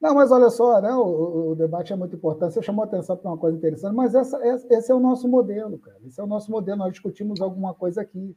[0.00, 0.94] Não, mas olha só, né?
[0.94, 2.54] o, o debate é muito importante.
[2.54, 5.98] Você chamou atenção para uma coisa interessante, mas essa, esse é o nosso modelo, cara.
[6.06, 6.78] Esse é o nosso modelo.
[6.78, 8.36] Nós discutimos alguma coisa aqui.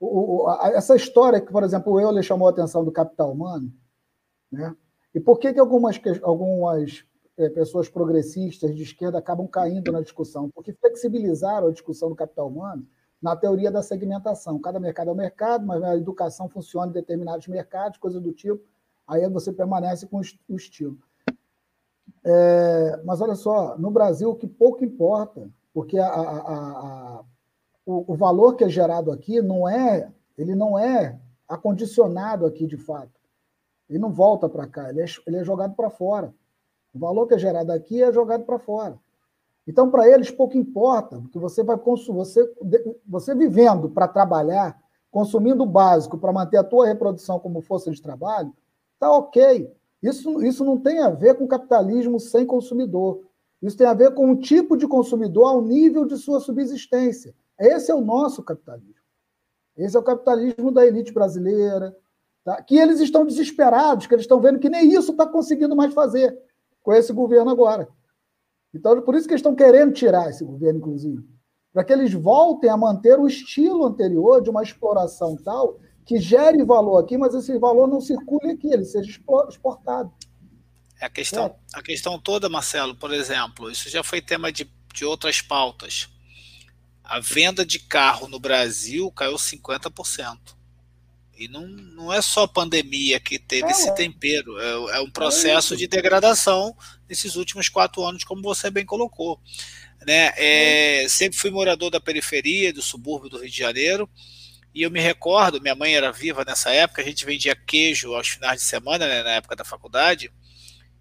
[0.00, 3.30] O, o, a, essa história que, por exemplo, o Euler chamou a atenção do capital
[3.30, 3.72] humano,
[4.50, 4.74] né?
[5.14, 7.04] E por que, que algumas, algumas
[7.36, 10.50] é, pessoas progressistas de esquerda acabam caindo na discussão?
[10.50, 12.86] Porque flexibilizaram a discussão do capital humano
[13.20, 14.58] na teoria da segmentação.
[14.58, 18.64] Cada mercado é um mercado, mas a educação funciona em determinados mercados, coisa do tipo
[19.06, 20.98] aí você permanece com o estilo.
[22.24, 27.24] É, mas olha só, no Brasil, o que pouco importa, porque a, a, a,
[27.84, 32.76] o, o, valor que é gerado aqui não é, ele não é acondicionado aqui de
[32.76, 33.20] fato.
[33.88, 36.34] Ele não volta para cá, ele é, ele é jogado para fora.
[36.96, 38.98] O valor que é gerado aqui é jogado para fora.
[39.66, 42.52] Então, para eles, pouco importa, porque você vai você,
[43.06, 44.80] você vivendo para trabalhar,
[45.10, 48.52] consumindo o básico para manter a tua reprodução como força de trabalho,
[48.96, 49.70] Está ok.
[50.02, 53.22] Isso, isso não tem a ver com capitalismo sem consumidor.
[53.62, 57.34] Isso tem a ver com o tipo de consumidor ao nível de sua subsistência.
[57.58, 58.94] Esse é o nosso capitalismo.
[59.76, 61.94] Esse é o capitalismo da elite brasileira,
[62.44, 62.62] tá?
[62.62, 66.38] que eles estão desesperados, que eles estão vendo que nem isso está conseguindo mais fazer
[66.86, 67.88] com esse governo agora.
[68.72, 71.20] Então, por isso que eles estão querendo tirar esse governo, inclusive,
[71.72, 76.62] para que eles voltem a manter o estilo anterior de uma exploração tal que gere
[76.64, 79.10] valor aqui, mas esse valor não circule aqui, ele seja
[79.48, 80.12] exportado.
[81.00, 81.54] É a questão, é.
[81.74, 86.08] a questão toda, Marcelo, por exemplo, isso já foi tema de, de outras pautas.
[87.02, 90.38] A venda de carro no Brasil caiu 50%.
[91.38, 95.74] E não, não é só pandemia que teve é, esse tempero, é, é um processo
[95.74, 96.76] é de degradação
[97.08, 99.40] nesses últimos quatro anos, como você bem colocou.
[100.06, 100.32] Né?
[100.36, 104.08] É, sempre fui morador da periferia, do subúrbio do Rio de Janeiro,
[104.76, 108.28] e eu me recordo, minha mãe era viva nessa época, a gente vendia queijo aos
[108.28, 110.30] finais de semana, né, na época da faculdade.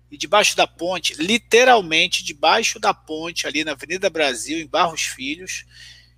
[0.09, 5.65] E debaixo da ponte, literalmente debaixo da ponte, ali na Avenida Brasil, em Barros Filhos,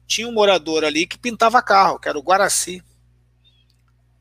[0.05, 2.83] tinha um morador ali que pintava carro, que era o Guaraci.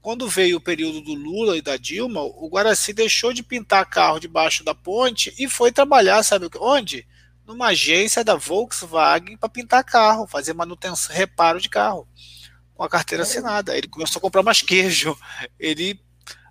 [0.07, 4.20] Quando veio o período do Lula e da Dilma, o Guaraci deixou de pintar carro
[4.20, 7.04] debaixo da ponte e foi trabalhar, sabe onde?
[7.44, 12.07] Numa agência da Volkswagen para pintar carro, fazer manutenção, reparo de carro
[12.72, 13.76] com a carteira assinada.
[13.76, 15.18] Ele começou a comprar mais queijo.
[15.59, 16.00] Ele.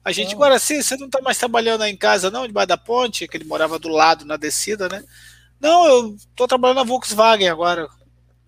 [0.04, 2.78] A gente, agora sim, você não está mais trabalhando aí em casa, não, debaixo da
[2.78, 5.02] ponte, que ele morava do lado na descida, né?
[5.62, 7.88] Não, eu estou trabalhando na Volkswagen agora.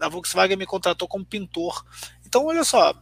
[0.02, 1.86] A Volkswagen me contratou como pintor.
[2.26, 2.94] Então, olha só,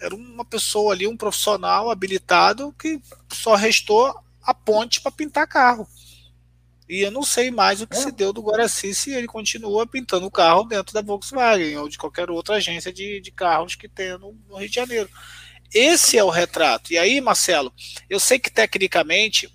[0.00, 3.00] era uma pessoa ali, um profissional habilitado que
[3.32, 5.86] só restou a ponte para pintar carro.
[6.90, 8.00] E eu não sei mais o que é.
[8.00, 11.96] se deu do Guaraci se ele continua pintando o carro dentro da Volkswagen ou de
[11.96, 15.08] qualquer outra agência de, de carros que tenha no, no, Rio de Janeiro.
[15.72, 16.92] Esse é o retrato.
[16.92, 17.72] E aí, Marcelo,
[18.08, 19.48] eu sei que tecnicamente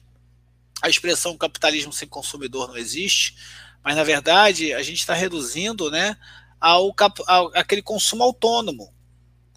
[0.82, 3.36] a expressão capitalismo sem consumidor não existe,
[3.84, 6.16] mas na verdade a gente está reduzindo né,
[6.58, 6.96] ao,
[7.28, 8.95] ao aquele consumo autônomo.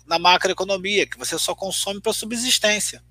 [0.09, 3.02] Na macroeconomia, que você só consome para subsistência.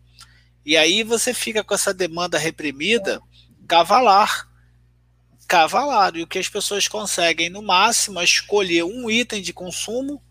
[0.65, 3.21] E aí você fica com essa demanda reprimida
[3.67, 4.49] cavalar.
[5.47, 6.15] Cavalar.
[6.17, 10.21] E o que as pessoas conseguem, no máximo, é escolher um item de consumo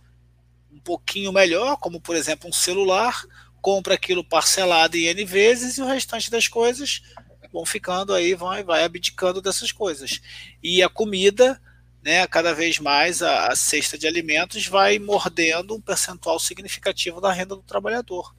[0.71, 3.23] um pouquinho melhor, como por exemplo um celular,
[3.63, 7.01] compra aquilo parcelado em N vezes e o restante das coisas
[7.53, 10.21] vão ficando aí, vão, vai abdicando dessas coisas.
[10.63, 11.61] E a comida,
[12.07, 17.33] né, cada vez mais a, a cesta de alimentos vai mordendo um percentual significativo da
[17.33, 18.33] renda do trabalhador.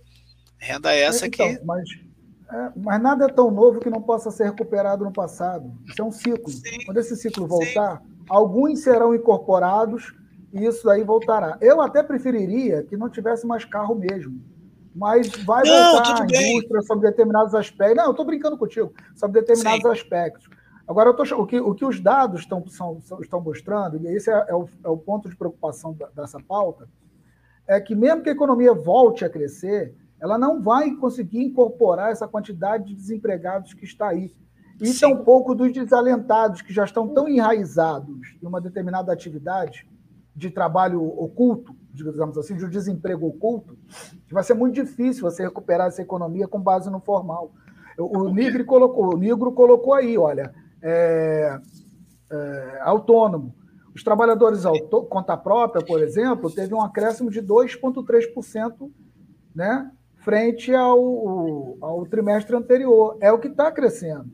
[0.58, 1.66] Renda essa então, que.
[1.66, 1.90] Mas,
[2.50, 5.78] é, mas nada é tão novo que não possa ser recuperado no passado.
[5.86, 6.50] Isso é um ciclo.
[6.50, 8.08] Sim, Quando esse ciclo voltar, sim.
[8.30, 10.14] alguns serão incorporados
[10.54, 11.58] e isso aí voltará.
[11.60, 14.42] Eu até preferiria que não tivesse mais carro mesmo.
[14.96, 17.98] Mas vai não, voltar a indústria sobre determinados aspectos.
[17.98, 19.90] Não, eu estou brincando contigo, sobre determinados sim.
[19.90, 20.57] aspectos.
[20.88, 24.46] Agora, tô, o, que, o que os dados estão, são, estão mostrando, e esse é,
[24.48, 26.88] é, o, é o ponto de preocupação da, dessa pauta,
[27.68, 32.28] é que mesmo que a economia volte a crescer, ela não vai conseguir incorporar essa
[32.28, 34.34] quantidade de desempregados que está aí.
[34.80, 35.10] E Sim.
[35.10, 39.88] tampouco dos desalentados, que já estão tão enraizados em uma determinada atividade
[40.36, 43.76] de trabalho oculto, digamos assim, de um desemprego oculto,
[44.28, 47.52] que vai ser muito difícil você recuperar essa economia com base no formal.
[47.98, 51.60] O, Nigro colocou, o Nigro colocou aí, olha, é,
[52.32, 53.56] é, autônomo.
[53.96, 58.92] Os trabalhadores auto, conta própria, por exemplo, teve um acréscimo de 2,3%
[59.56, 63.18] né, frente ao, ao trimestre anterior.
[63.20, 64.30] É o que está crescendo.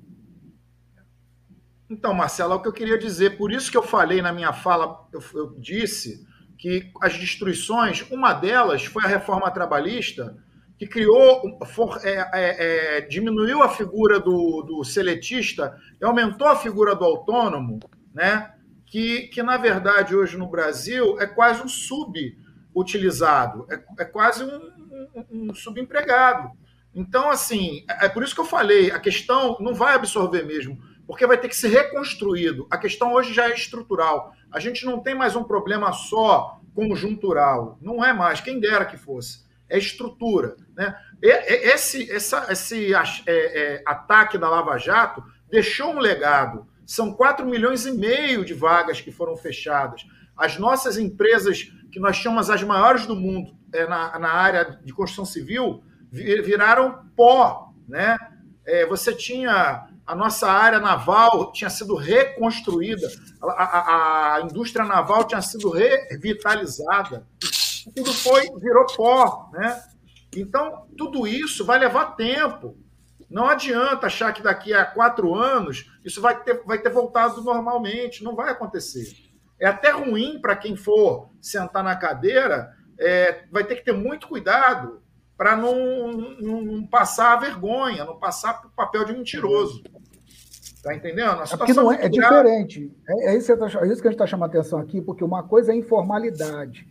[1.89, 3.37] Então, Marcelo, é o que eu queria dizer.
[3.37, 6.25] Por isso que eu falei na minha fala, eu, eu disse
[6.57, 10.35] que as destruições, uma delas foi a reforma trabalhista,
[10.83, 16.55] que criou, for, é, é, é, diminuiu a figura do, do seletista e aumentou a
[16.55, 17.79] figura do autônomo,
[18.13, 18.53] né?
[18.85, 24.71] que, que na verdade hoje no Brasil é quase um subutilizado, é, é quase um,
[25.15, 26.51] um, um subempregado.
[26.93, 30.77] Então, assim, é, é por isso que eu falei, a questão não vai absorver mesmo,
[31.07, 32.67] porque vai ter que ser reconstruído.
[32.69, 34.33] A questão hoje já é estrutural.
[34.51, 37.77] A gente não tem mais um problema só conjuntural.
[37.81, 39.43] Não é mais, quem dera que fosse.
[39.69, 40.55] É estrutura.
[40.75, 40.95] Né?
[41.21, 46.67] Esse, essa, esse é, é, ataque da Lava Jato deixou um legado.
[46.85, 50.05] São 4 milhões e meio de vagas que foram fechadas.
[50.35, 54.93] As nossas empresas, que nós chamamos as maiores do mundo é, na, na área de
[54.93, 57.73] construção civil, viraram pó.
[57.87, 58.17] Né?
[58.65, 63.07] É, você tinha a nossa área naval tinha sido reconstruída,
[63.41, 67.25] a, a, a, indústria naval tinha sido revitalizada,
[67.95, 69.83] tudo foi, virou pó, né?
[70.35, 72.77] Então, tudo isso vai levar tempo.
[73.29, 78.23] Não adianta achar que daqui a quatro anos isso vai ter, vai ter voltado normalmente.
[78.23, 79.07] Não vai acontecer.
[79.59, 84.27] É até ruim para quem for sentar na cadeira, é, vai ter que ter muito
[84.27, 85.01] cuidado
[85.37, 89.83] para não, não, não, passar a vergonha, não passar o papel de mentiroso.
[90.83, 91.39] Tá entendendo?
[91.39, 92.91] A é porque não é, é diferente.
[93.07, 95.23] É, é, isso tá, é, isso que a gente está chamando a atenção aqui, porque
[95.23, 96.85] uma coisa é informalidade.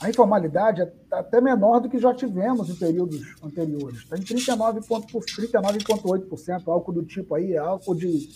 [0.00, 3.98] A informalidade é até menor do que já tivemos em períodos anteriores.
[3.98, 5.78] Está em 39,8%, 39
[6.66, 8.28] algo do tipo aí, algo de.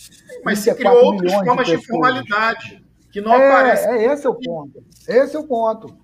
[0.45, 3.91] Mas se criou outras formas de, de informalidade que não é, aparecem.
[3.93, 4.85] É, esse é o ponto.
[5.09, 5.97] Esse é o ponto.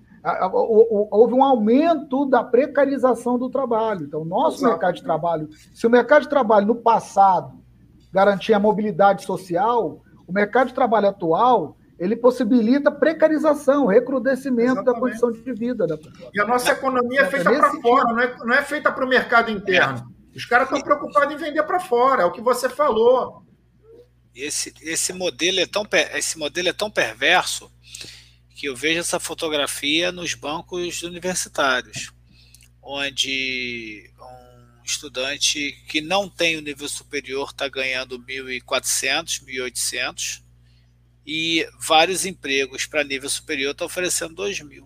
[1.11, 4.05] Houve um aumento da precarização do trabalho.
[4.05, 4.71] Então, o nosso Exato.
[4.71, 7.59] mercado de trabalho, se o mercado de trabalho no passado
[8.11, 14.93] garantia a mobilidade social, o mercado de trabalho atual ele possibilita precarização, recrudescimento Exatamente.
[14.95, 16.31] da condição de vida da pessoa.
[16.33, 19.07] E a nossa economia é feita para fora, não é, não é feita para o
[19.07, 20.11] mercado interno.
[20.35, 23.45] Os caras estão preocupados em vender para fora, é o que você falou.
[24.33, 27.71] Esse, esse, modelo é tão, esse modelo é tão perverso
[28.55, 32.11] que eu vejo essa fotografia nos bancos universitários,
[32.81, 40.50] onde um estudante que não tem o nível superior está ganhando 1.400, 1.800
[41.25, 44.85] e vários empregos para nível superior estão oferecendo 2.000.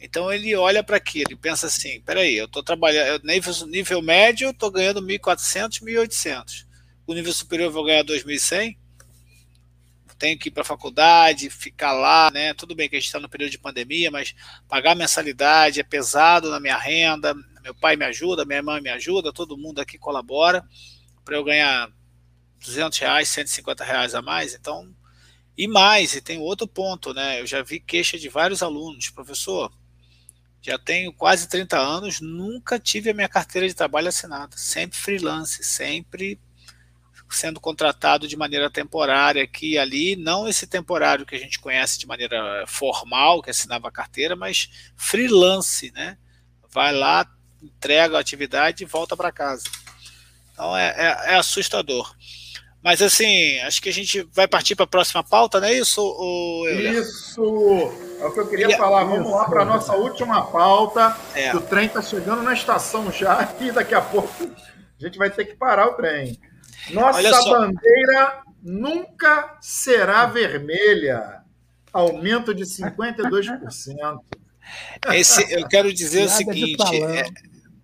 [0.00, 4.50] Então ele olha para aquilo e pensa assim: peraí, eu estou trabalhando, nível, nível médio,
[4.50, 6.66] estou ganhando 1.400, 1.800.
[7.06, 8.76] O nível superior eu vou ganhar 2.100?
[10.18, 12.54] Tenho que ir para a faculdade, ficar lá, né?
[12.54, 14.34] Tudo bem que a gente está no período de pandemia, mas
[14.68, 17.34] pagar mensalidade é pesado na minha renda.
[17.62, 20.62] Meu pai me ajuda, minha irmã me ajuda, todo mundo aqui colabora
[21.24, 21.90] para eu ganhar
[22.64, 24.54] 200 reais, 150 reais a mais.
[24.54, 24.94] Então,
[25.56, 27.40] e mais, e tem outro ponto, né?
[27.40, 29.72] Eu já vi queixa de vários alunos, professor.
[30.60, 35.62] Já tenho quase 30 anos, nunca tive a minha carteira de trabalho assinada, sempre freelance,
[35.62, 36.40] sempre
[37.30, 41.98] sendo contratado de maneira temporária aqui e ali, não esse temporário que a gente conhece
[41.98, 46.16] de maneira formal, que assinava a carteira, mas freelance, né?
[46.70, 47.26] Vai lá,
[47.62, 49.64] entrega a atividade e volta para casa.
[50.52, 52.14] Então é, é, é, assustador.
[52.84, 56.02] Mas assim, acho que a gente vai partir para a próxima pauta, não é isso?
[56.02, 56.68] Ou...
[56.68, 57.42] Isso!
[58.20, 59.04] É o que eu queria e, falar.
[59.04, 61.16] Vamos lá para a nossa última pauta.
[61.34, 61.56] É.
[61.56, 65.46] O trem está chegando na estação já e daqui a pouco a gente vai ter
[65.46, 66.38] que parar o trem.
[66.90, 71.40] Nossa bandeira nunca será vermelha.
[71.90, 74.18] Aumento de 52%.
[75.14, 77.24] Esse, eu quero dizer o seguinte: é,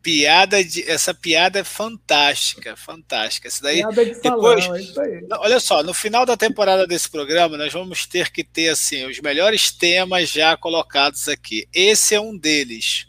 [0.03, 3.48] piada de, essa piada é fantástica, fantástica.
[3.48, 5.26] Essa daí, piada de depois, salão, é isso aí.
[5.32, 9.20] Olha só, no final da temporada desse programa, nós vamos ter que ter assim os
[9.20, 11.66] melhores temas já colocados aqui.
[11.72, 13.07] Esse é um deles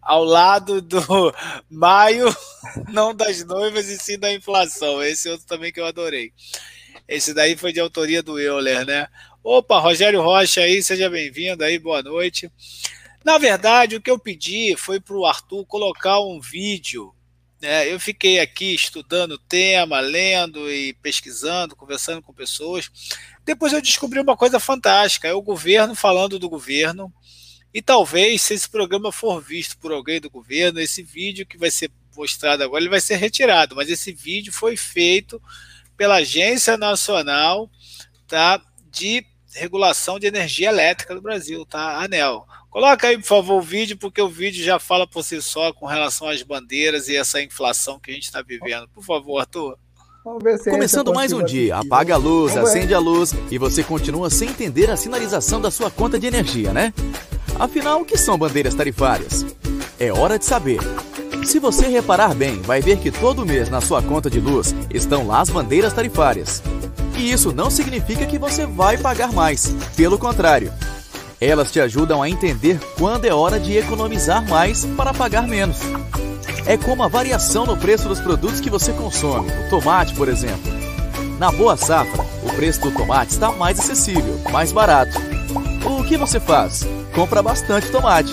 [0.00, 0.98] ao lado do
[1.70, 2.34] maio,
[2.90, 5.02] não das noivas e sim da inflação.
[5.02, 6.32] Esse outro também que eu adorei.
[7.06, 9.08] Esse daí foi de autoria do Euler, né?
[9.42, 12.50] Opa, Rogério Rocha aí, seja bem-vindo aí, boa noite.
[13.24, 17.14] Na verdade, o que eu pedi foi para o Arthur colocar um vídeo.
[17.60, 17.92] Né?
[17.92, 22.90] Eu fiquei aqui estudando o tema, lendo e pesquisando, conversando com pessoas.
[23.44, 27.12] Depois eu descobri uma coisa fantástica: é o governo falando do governo,
[27.72, 31.70] e talvez, se esse programa for visto por alguém do governo, esse vídeo que vai
[31.70, 33.76] ser mostrado agora ele vai ser retirado.
[33.76, 35.40] Mas esse vídeo foi feito
[35.96, 37.70] pela Agência Nacional
[38.26, 38.60] tá,
[38.90, 42.02] de Regulação de Energia Elétrica do Brasil, tá?
[42.02, 42.46] ANEL.
[42.78, 45.84] Coloca aí, por favor, o vídeo, porque o vídeo já fala por si só com
[45.84, 48.86] relação às bandeiras e essa inflação que a gente está vivendo.
[48.94, 49.76] Por favor, Arthur.
[50.62, 54.88] Começando mais um dia, apaga a luz, acende a luz e você continua sem entender
[54.92, 56.94] a sinalização da sua conta de energia, né?
[57.58, 59.44] Afinal, o que são bandeiras tarifárias?
[59.98, 60.78] É hora de saber.
[61.44, 65.26] Se você reparar bem, vai ver que todo mês na sua conta de luz estão
[65.26, 66.62] lá as bandeiras tarifárias.
[67.16, 69.74] E isso não significa que você vai pagar mais.
[69.96, 70.72] Pelo contrário,
[71.40, 75.78] elas te ajudam a entender quando é hora de economizar mais para pagar menos.
[76.66, 80.72] É como a variação no preço dos produtos que você consome, o tomate, por exemplo.
[81.38, 85.16] Na boa safra, o preço do tomate está mais acessível, mais barato.
[85.84, 86.86] O que você faz?
[87.18, 88.32] compra bastante tomate.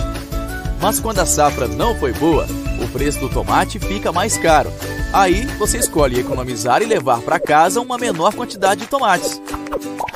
[0.80, 2.46] Mas quando a safra não foi boa,
[2.80, 4.72] o preço do tomate fica mais caro.
[5.12, 9.42] Aí você escolhe economizar e levar para casa uma menor quantidade de tomates.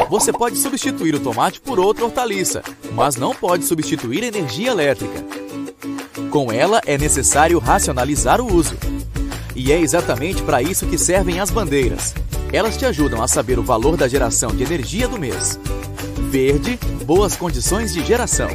[0.09, 5.23] Você pode substituir o tomate por outra hortaliça, mas não pode substituir energia elétrica.
[6.31, 8.75] Com ela é necessário racionalizar o uso.
[9.55, 12.15] E é exatamente para isso que servem as bandeiras.
[12.51, 15.59] Elas te ajudam a saber o valor da geração de energia do mês.
[16.31, 18.49] Verde, boas condições de geração.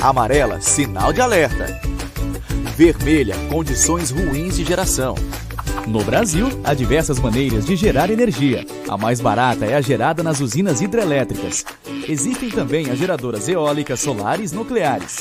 [0.00, 1.80] Amarela, sinal de alerta.
[2.76, 5.14] Vermelha, condições ruins de geração.
[5.86, 8.66] No Brasil, há diversas maneiras de gerar energia.
[8.88, 11.64] A mais barata é a gerada nas usinas hidrelétricas.
[12.08, 15.18] Existem também as geradoras eólicas, solares, nucleares.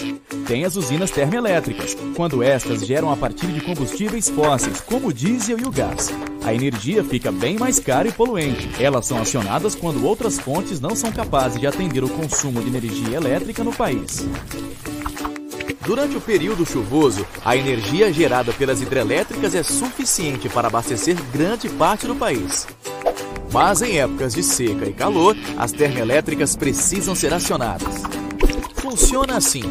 [0.47, 5.59] Tem as usinas termoelétricas, quando estas geram a partir de combustíveis fósseis, como o diesel
[5.59, 6.09] e o gás.
[6.43, 8.69] A energia fica bem mais cara e poluente.
[8.79, 13.17] Elas são acionadas quando outras fontes não são capazes de atender o consumo de energia
[13.17, 14.27] elétrica no país.
[15.89, 22.05] Durante o período chuvoso, a energia gerada pelas hidrelétricas é suficiente para abastecer grande parte
[22.05, 22.67] do país.
[23.51, 28.03] Mas em épocas de seca e calor, as termoelétricas precisam ser acionadas.
[28.75, 29.63] Funciona assim: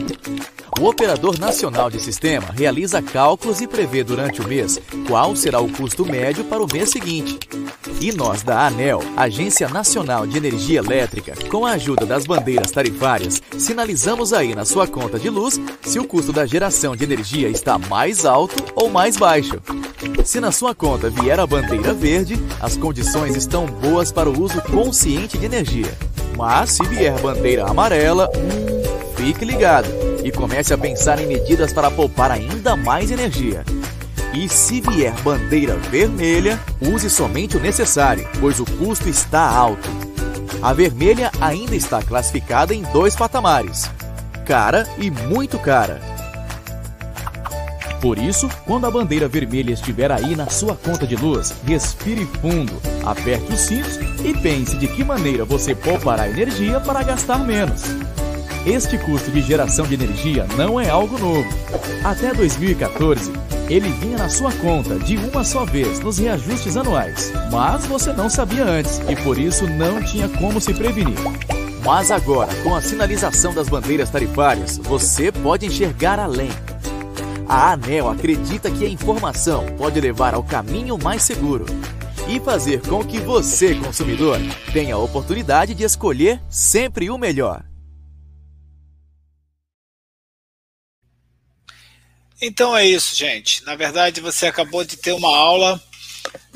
[0.80, 5.68] o Operador Nacional de Sistema realiza cálculos e prevê durante o mês qual será o
[5.68, 7.38] custo médio para o mês seguinte.
[8.00, 13.42] E nós da ANEL, Agência Nacional de Energia Elétrica, com a ajuda das bandeiras tarifárias,
[13.58, 17.76] sinalizamos aí na sua conta de luz se o custo da geração de energia está
[17.76, 19.60] mais alto ou mais baixo.
[20.24, 24.62] Se na sua conta vier a bandeira verde, as condições estão boas para o uso
[24.62, 25.92] consciente de energia.
[26.36, 28.77] Mas se vier bandeira amarela, hum,
[29.28, 29.88] fique ligado
[30.24, 33.62] e comece a pensar em medidas para poupar ainda mais energia.
[34.32, 39.86] E se vier bandeira vermelha, use somente o necessário, pois o custo está alto.
[40.62, 43.90] A vermelha ainda está classificada em dois patamares:
[44.46, 46.00] cara e muito cara.
[48.00, 52.80] Por isso, quando a bandeira vermelha estiver aí na sua conta de luz, respire fundo,
[53.04, 57.82] aperte os cintos e pense de que maneira você poupará energia para gastar menos.
[58.66, 61.48] Este custo de geração de energia não é algo novo.
[62.04, 63.32] Até 2014,
[63.68, 67.32] ele vinha na sua conta de uma só vez nos reajustes anuais.
[67.50, 71.16] Mas você não sabia antes e por isso não tinha como se prevenir.
[71.84, 76.50] Mas agora, com a sinalização das bandeiras tarifárias, você pode enxergar além.
[77.48, 81.64] A ANEL acredita que a informação pode levar ao caminho mais seguro
[82.28, 84.38] e fazer com que você, consumidor,
[84.70, 87.64] tenha a oportunidade de escolher sempre o melhor.
[92.40, 93.64] Então é isso, gente.
[93.64, 95.82] Na verdade, você acabou de ter uma aula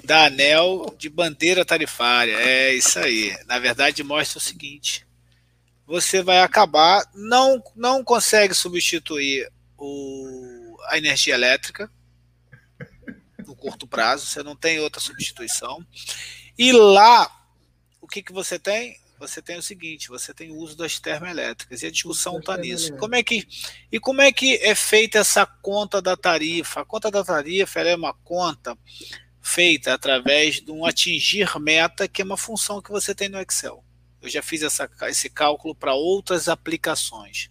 [0.04, 2.36] da ANEL de bandeira tarifária.
[2.36, 3.36] É isso aí.
[3.46, 5.06] Na verdade, mostra o seguinte:
[5.86, 11.90] você vai acabar, não, não consegue substituir o, a energia elétrica
[13.44, 15.84] no curto prazo, você não tem outra substituição.
[16.56, 17.30] E lá,
[18.00, 18.96] o que, que você tem?
[19.22, 22.92] Você tem o seguinte, você tem o uso das termoelétricas e a discussão está nisso.
[22.96, 23.46] Como é que
[23.90, 26.80] e como é que é feita essa conta da tarifa?
[26.80, 28.76] A conta da tarifa é uma conta
[29.40, 33.84] feita através de um atingir meta, que é uma função que você tem no Excel.
[34.20, 37.48] Eu já fiz essa, esse cálculo para outras aplicações,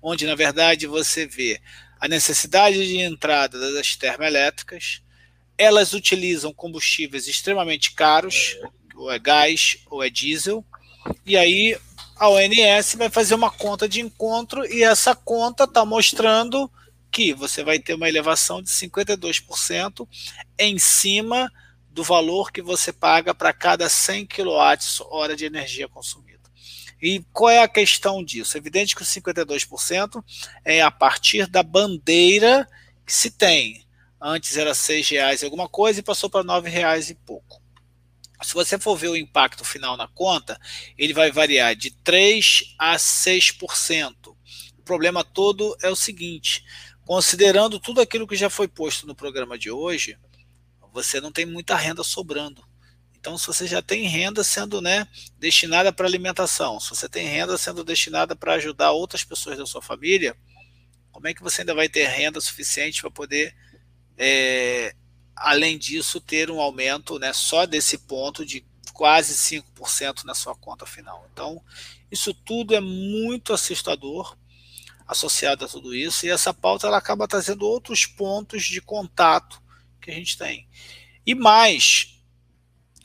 [0.00, 1.60] onde na verdade você vê
[2.00, 5.02] a necessidade de entrada das termoelétricas,
[5.58, 8.56] elas utilizam combustíveis extremamente caros,
[8.94, 10.64] ou é gás ou é diesel,
[11.24, 11.78] e aí
[12.16, 16.70] a ONS vai fazer uma conta de encontro e essa conta está mostrando
[17.10, 20.06] que você vai ter uma elevação de 52%
[20.58, 21.50] em cima
[21.88, 26.38] do valor que você paga para cada 100 kWh de energia consumida.
[27.02, 28.56] E qual é a questão disso?
[28.56, 30.22] É evidente que os 52%
[30.64, 32.68] é a partir da bandeira
[33.06, 33.84] que se tem.
[34.20, 37.49] Antes era R$ reais alguma coisa e passou para R$ reais e pouco.
[38.42, 40.58] Se você for ver o impacto final na conta,
[40.96, 44.36] ele vai variar de 3 a 6%.
[44.78, 46.64] O problema todo é o seguinte:
[47.04, 50.18] considerando tudo aquilo que já foi posto no programa de hoje,
[50.92, 52.64] você não tem muita renda sobrando.
[53.20, 55.06] Então, se você já tem renda sendo né,
[55.38, 59.82] destinada para alimentação, se você tem renda sendo destinada para ajudar outras pessoas da sua
[59.82, 60.34] família,
[61.12, 63.54] como é que você ainda vai ter renda suficiente para poder
[64.16, 64.94] é,
[65.40, 70.84] além disso, ter um aumento né, só desse ponto de quase 5% na sua conta
[70.84, 71.26] final.
[71.32, 71.62] Então,
[72.12, 74.36] isso tudo é muito assustador
[75.08, 79.60] associado a tudo isso, e essa pauta ela acaba trazendo outros pontos de contato
[80.00, 80.68] que a gente tem.
[81.26, 82.22] E mais,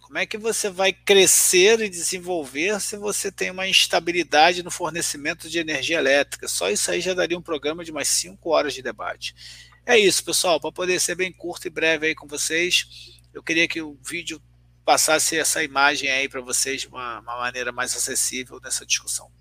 [0.01, 5.49] como é que você vai crescer e desenvolver se você tem uma instabilidade no fornecimento
[5.49, 6.47] de energia elétrica?
[6.47, 9.33] Só isso aí já daria um programa de mais cinco horas de debate.
[9.85, 10.59] É isso, pessoal.
[10.59, 14.41] Para poder ser bem curto e breve aí com vocês, eu queria que o vídeo
[14.83, 19.31] passasse essa imagem aí para vocês de uma, uma maneira mais acessível nessa discussão.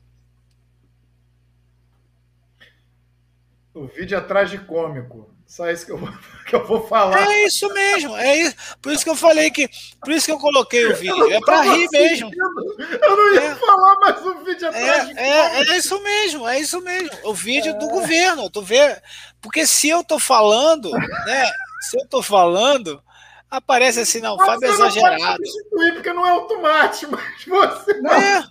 [3.73, 4.19] O vídeo
[4.49, 5.34] de cômico.
[5.55, 6.09] Só isso que eu, vou,
[6.48, 7.31] que eu vou falar.
[7.31, 8.16] É isso mesmo.
[8.16, 8.56] É isso.
[8.82, 9.70] Por isso que eu falei que.
[10.01, 11.32] Por isso que eu coloquei o vídeo.
[11.32, 12.28] É para rir mesmo.
[13.01, 13.55] Eu não ia é.
[13.55, 17.16] falar, mas o vídeo é, de é, é isso mesmo, é isso mesmo.
[17.22, 17.78] O vídeo é.
[17.78, 18.51] do governo.
[18.51, 19.01] Tu vê.
[19.40, 21.44] Porque se eu tô falando, né?
[21.82, 23.01] Se eu tô falando,
[23.48, 25.20] aparece assim, não, mas Fábio é exagerado.
[25.20, 27.12] Não pode substituir porque não é automático,
[27.47, 27.94] mas você.
[28.01, 28.12] Não.
[28.12, 28.44] É.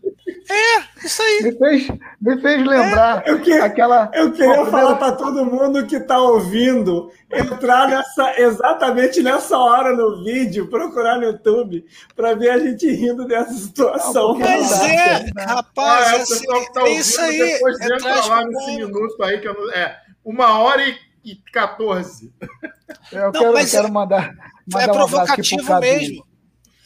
[0.50, 1.44] É, isso aí.
[1.44, 1.88] Me fez,
[2.22, 4.12] me fez lembrar é, eu que, aquela.
[4.14, 10.24] Eu queria falar para todo mundo que está ouvindo entrar nessa, exatamente nessa hora no
[10.24, 11.86] vídeo, procurar no YouTube,
[12.16, 14.38] para ver a gente rindo dessa situação.
[14.38, 17.38] Mas é, rapaz, é, assim, que tá é isso aí.
[17.38, 22.34] Depois entra lá nesse minuto aí, que eu não, é uma hora e, e 14.
[23.12, 24.34] Eu não, quero, eu quero mandar,
[24.68, 26.33] mandar é provocativo um mesmo.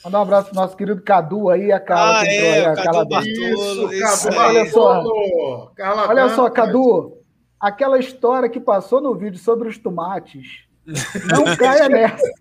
[0.03, 2.19] Mandar um abraço pro nosso querido Cadu aí, a Carla.
[2.21, 7.17] Ah, é, a Cadu Bartolo, isso, Cadu, olha só, Carla olha só, Cadu,
[7.59, 12.31] aquela história que passou no vídeo sobre os tomates, não caia nessa.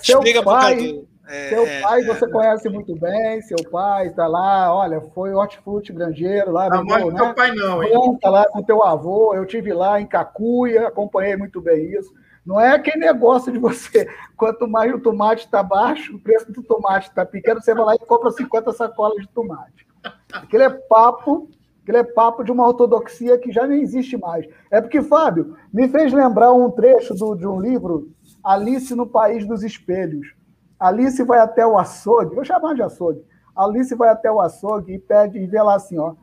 [0.00, 4.26] Seu Explica pai, é, seu é, pai é, você conhece muito bem, seu pai está
[4.26, 6.68] lá, olha, foi hortifruti granjeiro lá.
[6.68, 7.14] Não, mas né?
[7.14, 7.90] teu pai não, hein?
[7.92, 12.12] Planta lá com teu avô, eu tive lá em Cacuia, acompanhei muito bem isso.
[12.44, 16.62] Não é aquele negócio de você, quanto mais o tomate está baixo, o preço do
[16.62, 19.86] tomate está pequeno, você vai lá e compra 50 sacolas de tomate.
[20.32, 21.48] Aquele é papo,
[21.82, 24.46] aquele é papo de uma ortodoxia que já nem existe mais.
[24.70, 28.10] É porque, Fábio, me fez lembrar um trecho do, de um livro,
[28.42, 30.34] Alice no País dos Espelhos.
[30.80, 33.24] Alice vai até o açougue, vou chamar de açougue.
[33.54, 36.14] Alice vai até o açougue e pede e vê lá assim, ó.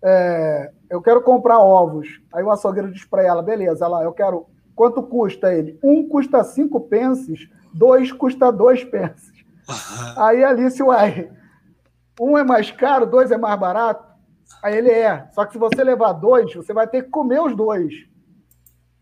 [0.00, 2.20] É, eu quero comprar ovos.
[2.32, 5.78] Aí o açougueiro diz para ela, beleza, lá, eu quero Quanto custa ele?
[5.82, 9.32] Um custa cinco pences, dois custa dois pences.
[10.16, 11.30] Aí Alice, uai,
[12.20, 14.12] um é mais caro, dois é mais barato?
[14.62, 15.28] Aí ele é.
[15.32, 17.92] Só que se você levar dois, você vai ter que comer os dois.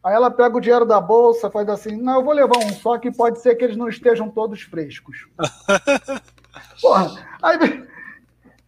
[0.04, 2.98] Aí ela pega o dinheiro da bolsa, faz assim: não, eu vou levar um só,
[2.98, 5.28] que pode ser que eles não estejam todos frescos.
[6.82, 7.58] Porra, aí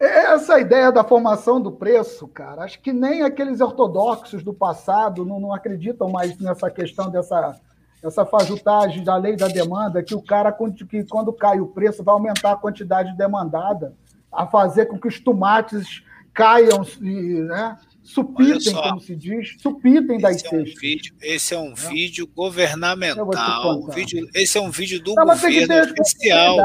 [0.05, 5.41] essa ideia da formação do preço, cara, acho que nem aqueles ortodoxos do passado não,
[5.41, 7.59] não acreditam mais nessa questão dessa
[8.03, 12.13] essa fajutagem da lei da demanda, que o cara, que quando cai o preço, vai
[12.13, 13.95] aumentar a quantidade demandada,
[14.31, 16.03] a fazer com que os tomates
[16.35, 17.79] caiam, né?
[18.03, 21.89] supitem, como se diz, supitem das esse é um vídeo, Esse é um é.
[21.89, 23.81] vídeo governamental.
[23.81, 26.57] Um vídeo, esse é um vídeo do Não, governo oficial.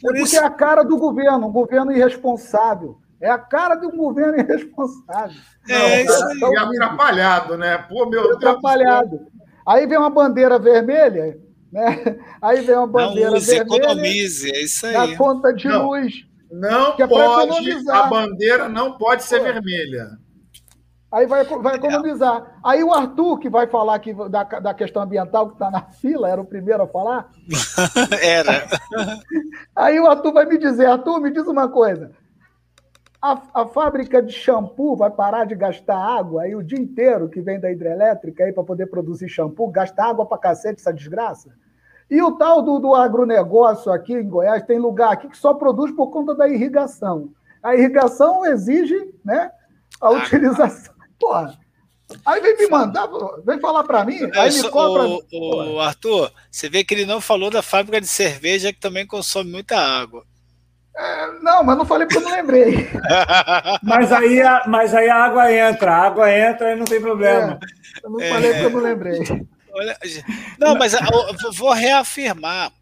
[0.00, 0.36] Por porque isso...
[0.36, 2.98] é a cara do governo, um governo irresponsável.
[3.20, 5.36] É a cara de um governo irresponsável.
[5.68, 6.38] É, Não, isso aí.
[6.38, 7.78] E atrapalhado, né?
[7.78, 9.20] Pô, meu atrapalhado.
[9.66, 11.38] Aí vem uma bandeira vermelha,
[11.70, 12.16] né?
[12.40, 13.76] Aí vem uma bandeira Não use, vermelha.
[13.76, 14.94] economize, é isso aí.
[14.94, 15.86] Na conta de Não.
[15.86, 16.30] luz.
[16.50, 19.44] Não é pode, a bandeira não pode ser Pô.
[19.44, 20.18] vermelha.
[21.12, 22.60] Aí vai, vai economizar.
[22.62, 26.28] Aí o Arthur, que vai falar aqui da, da questão ambiental, que está na fila,
[26.28, 27.30] era o primeiro a falar.
[28.22, 28.66] era.
[29.74, 32.12] Aí o Arthur vai me dizer, Arthur, me diz uma coisa.
[33.20, 37.40] A, a fábrica de shampoo vai parar de gastar água aí o dia inteiro que
[37.42, 41.50] vem da hidrelétrica aí para poder produzir shampoo, gasta água para cacete essa desgraça?
[42.08, 45.92] E o tal do, do agronegócio aqui em Goiás, tem lugar aqui que só produz
[45.92, 47.30] por conta da irrigação.
[47.62, 49.50] A irrigação exige né,
[50.00, 50.99] a utilização.
[51.20, 51.58] Porra.
[52.26, 53.08] Aí vem me mandar,
[53.44, 55.06] vem falar para mim, aí me cobra.
[55.06, 59.06] O, o, Arthur, você vê que ele não falou da fábrica de cerveja que também
[59.06, 60.24] consome muita água.
[60.96, 62.88] É, não, mas não falei porque eu não lembrei.
[63.82, 67.60] mas, aí a, mas aí a água entra, a água entra e não tem problema.
[67.62, 69.20] É, eu não falei porque eu não lembrei.
[69.72, 69.96] Olha,
[70.58, 72.72] não, mas eu vou reafirmar.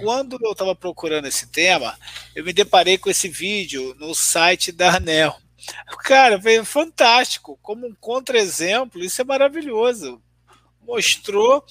[0.00, 1.94] Quando eu estava procurando esse tema,
[2.34, 5.36] eu me deparei com esse vídeo no site da ANEL.
[6.04, 10.20] Cara, veio fantástico, como um contra-exemplo, isso é maravilhoso.
[10.82, 11.64] Mostrou,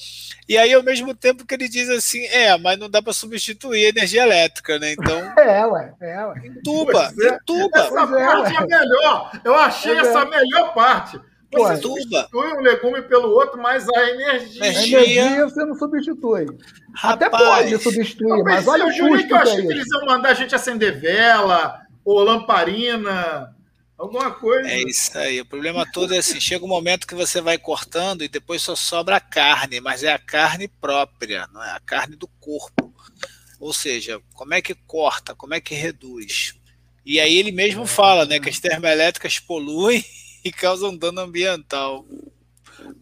[0.47, 3.87] e aí ao mesmo tempo que ele diz assim, é, mas não dá para substituir
[3.87, 4.93] a energia elétrica, né?
[4.93, 5.17] Então.
[5.37, 6.41] É, ué, é, ué.
[6.45, 7.27] Entuba, é.
[7.35, 7.79] entuba.
[7.79, 9.31] Essa pois parte é, é a melhor.
[9.43, 10.25] Eu achei pois essa é.
[10.25, 11.19] melhor parte.
[11.51, 14.65] Você substitui um legume pelo outro, mas a energia.
[14.65, 14.99] energia...
[14.99, 16.45] A energia você não substitui.
[16.93, 19.87] Rapaz, Até pode substituir, mas, mas olha o custo que eu achei que, que eles
[19.91, 23.55] iam mandar a gente acender vela ou lamparina
[23.99, 24.69] Alguma coisa.
[24.69, 25.41] É isso aí.
[25.41, 28.73] O problema todo é assim: chega um momento que você vai cortando e depois só
[28.73, 32.93] sobra a carne, mas é a carne própria, não é a carne do corpo.
[33.59, 36.55] Ou seja, como é que corta, como é que reduz?
[37.05, 40.03] E aí ele mesmo fala, né, que as termoelétricas poluem
[40.45, 42.05] e causam dano ambiental.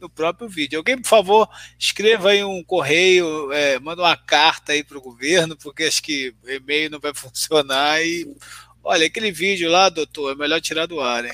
[0.01, 0.79] No próprio vídeo.
[0.79, 1.47] Alguém, por favor,
[1.77, 6.33] escreva aí um correio, é, manda uma carta aí para o governo, porque acho que
[6.43, 8.27] o e-mail não vai funcionar e
[8.89, 11.33] Olha, aquele vídeo lá, doutor, é melhor tirar do ar, hein?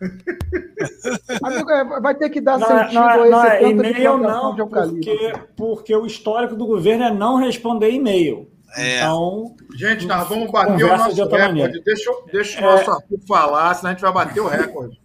[1.42, 4.54] Amigo, é, vai ter que dar não, é, sentido não, é, não, é e-mail não,
[4.54, 8.48] porque, porque o histórico do governo é não responder e-mail.
[8.76, 8.98] É.
[8.98, 11.82] Então, gente, nós vamos bater o nosso de recorde.
[11.82, 15.00] Deixa, deixa o nosso Arthur falar, senão a gente vai bater o recorde.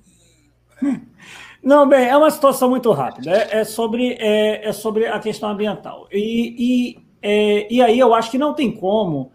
[1.64, 3.32] Não, bem, é uma situação muito rápida.
[3.32, 6.07] É, é sobre, é, é, sobre a questão ambiental.
[6.11, 9.32] E, e, é, e aí eu acho que não tem como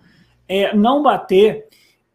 [0.49, 1.67] é, não bater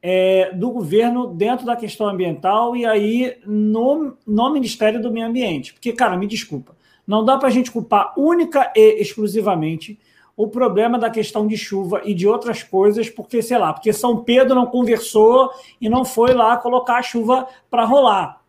[0.02, 5.74] é, do governo dentro da questão ambiental e aí no, no Ministério do Meio Ambiente.
[5.74, 6.76] Porque, cara, me desculpa,
[7.06, 10.00] não dá para a gente culpar única e exclusivamente
[10.36, 14.24] o problema da questão de chuva e de outras coisas, porque, sei lá, porque São
[14.24, 15.50] Pedro não conversou
[15.82, 18.42] e não foi lá colocar a chuva para rolar.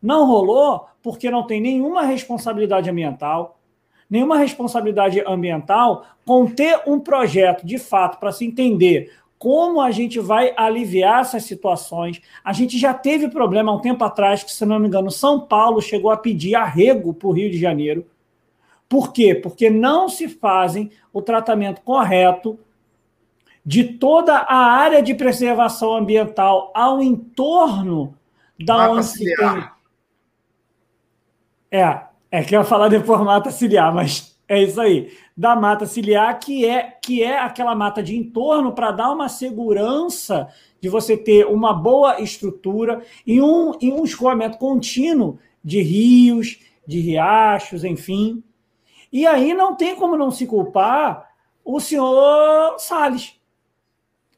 [0.00, 3.58] Não rolou porque não tem nenhuma responsabilidade ambiental,
[4.08, 10.18] nenhuma responsabilidade ambiental com ter um projeto de fato para se entender como a gente
[10.18, 12.20] vai aliviar essas situações.
[12.42, 15.40] A gente já teve problema há um tempo atrás, que, se não me engano, São
[15.40, 18.04] Paulo chegou a pedir arrego para o Rio de Janeiro.
[18.88, 19.34] Por quê?
[19.34, 22.58] Porque não se fazem o tratamento correto
[23.64, 28.14] de toda a área de preservação ambiental ao entorno
[28.58, 29.68] da mata onde se tem.
[31.70, 32.00] É,
[32.30, 36.40] é que eu ia falar depois mata ciliar, mas é isso aí da mata ciliar,
[36.40, 40.48] que é, que é aquela mata de entorno para dar uma segurança
[40.80, 46.98] de você ter uma boa estrutura e um, e um escoamento contínuo de rios, de
[46.98, 48.42] riachos, enfim.
[49.12, 51.30] E aí não tem como não se culpar
[51.64, 53.38] o senhor Salles.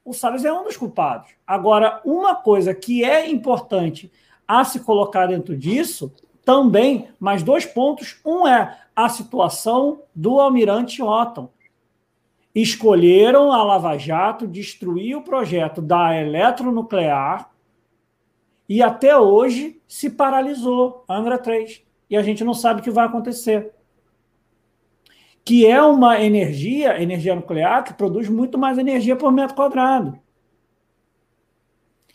[0.04, 1.30] O Salles é um dos culpados.
[1.46, 4.10] Agora, uma coisa que é importante
[4.46, 6.12] a se colocar dentro disso
[6.44, 8.20] também, mais dois pontos.
[8.24, 11.50] Um é a situação do almirante Otton.
[12.54, 17.50] Escolheram a Lava Jato destruir o projeto da eletronuclear
[18.70, 21.82] e até hoje se paralisou Angra 3.
[22.08, 23.72] E a gente não sabe o que vai acontecer.
[25.44, 30.16] Que é uma energia, energia nuclear, que produz muito mais energia por metro quadrado.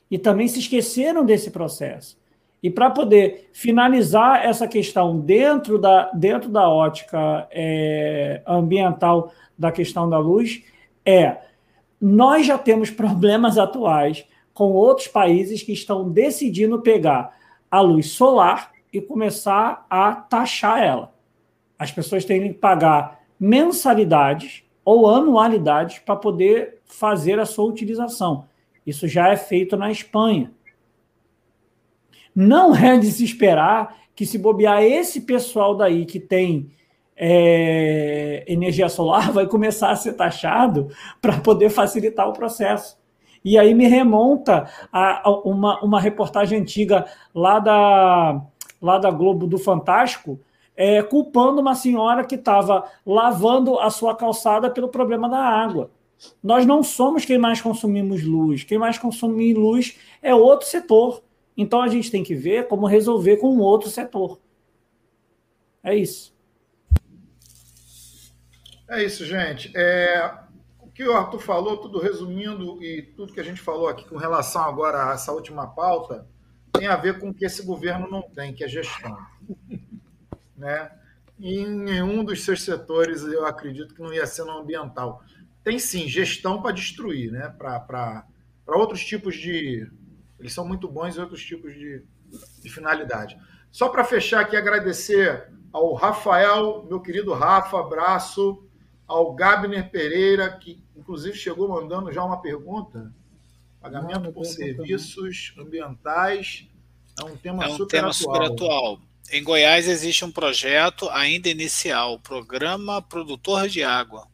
[0.09, 2.17] E também se esqueceram desse processo.
[2.65, 10.09] E para poder finalizar essa questão dentro da, dentro da ótica é, ambiental da questão
[10.09, 10.63] da luz,
[11.05, 11.37] é
[12.01, 17.37] nós já temos problemas atuais com outros países que estão decidindo pegar
[17.69, 21.13] a luz solar e começar a taxar ela.
[21.77, 28.47] As pessoas têm que pagar mensalidades ou anualidades para poder fazer a sua utilização.
[28.87, 30.51] Isso já é feito na Espanha.
[32.35, 36.69] Não é de se esperar que, se bobear esse pessoal daí que tem
[37.15, 40.89] é, energia solar, vai começar a ser taxado
[41.21, 42.97] para poder facilitar o processo.
[43.43, 48.41] E aí me remonta a, a uma, uma reportagem antiga lá da,
[48.81, 50.39] lá da Globo do Fantástico,
[50.75, 55.91] é, culpando uma senhora que estava lavando a sua calçada pelo problema da água.
[56.43, 58.63] Nós não somos quem mais consumimos luz.
[58.63, 61.21] Quem mais consome luz é outro setor.
[61.57, 64.39] Então a gente tem que ver como resolver com um outro setor.
[65.83, 66.35] É isso.
[68.87, 69.71] É isso, gente.
[69.75, 70.33] É,
[70.79, 74.17] o que o Arthur falou, tudo resumindo, e tudo que a gente falou aqui com
[74.17, 76.27] relação agora a essa última pauta,
[76.71, 79.17] tem a ver com o que esse governo não tem, que é gestão.
[80.55, 80.91] né?
[81.39, 85.23] Em nenhum dos seus setores eu acredito que não ia ser no ambiental.
[85.63, 87.49] Tem sim gestão para destruir, né?
[87.57, 88.25] para
[88.67, 89.89] outros tipos de,
[90.39, 92.03] eles são muito bons em outros tipos de,
[92.61, 93.37] de finalidade.
[93.71, 98.61] Só para fechar aqui, agradecer ao Rafael, meu querido Rafa, abraço.
[99.07, 103.13] Ao Gabner Pereira, que inclusive chegou mandando já uma pergunta.
[103.79, 106.67] Pagamento por serviços ambientais
[107.19, 108.33] é um tema, é um super, tema atual.
[108.33, 108.99] super atual.
[109.31, 114.27] Em Goiás existe um projeto ainda inicial, Programa Produtor de Água.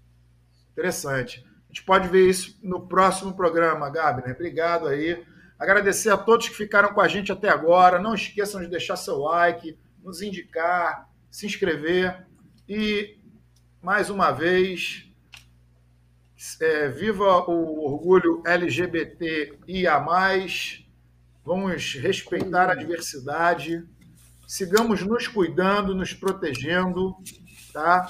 [0.72, 1.45] Interessante.
[1.65, 4.36] A gente pode ver isso no próximo programa, Gabner.
[4.36, 5.22] Obrigado aí.
[5.62, 8.02] Agradecer a todos que ficaram com a gente até agora.
[8.02, 12.26] Não esqueçam de deixar seu like, nos indicar, se inscrever.
[12.68, 13.20] E,
[13.80, 15.08] mais uma vez,
[16.60, 20.04] é, viva o orgulho LGBTIA.
[21.46, 23.88] Vamos respeitar a diversidade.
[24.48, 27.16] Sigamos nos cuidando, nos protegendo.
[27.72, 28.08] Tá?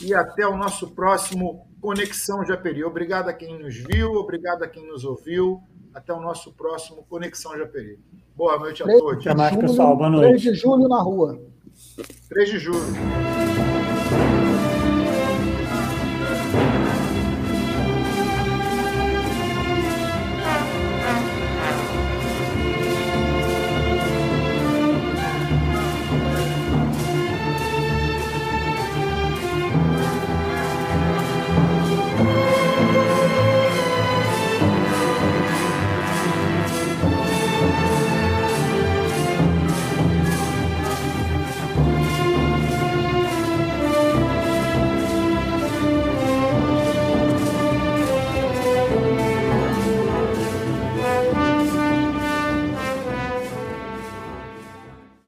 [0.00, 2.82] E até o nosso próximo Conexão Japeri.
[2.82, 5.62] Obrigado a quem nos viu, obrigado a quem nos ouviu.
[5.96, 7.98] Até o nosso próximo Conexão Japeri.
[8.36, 9.26] Boa noite a todos.
[9.26, 9.96] Até mais, pessoal.
[9.96, 10.42] Boa noite.
[10.42, 11.40] 3 de julho na rua.
[12.28, 12.84] 3 de julho.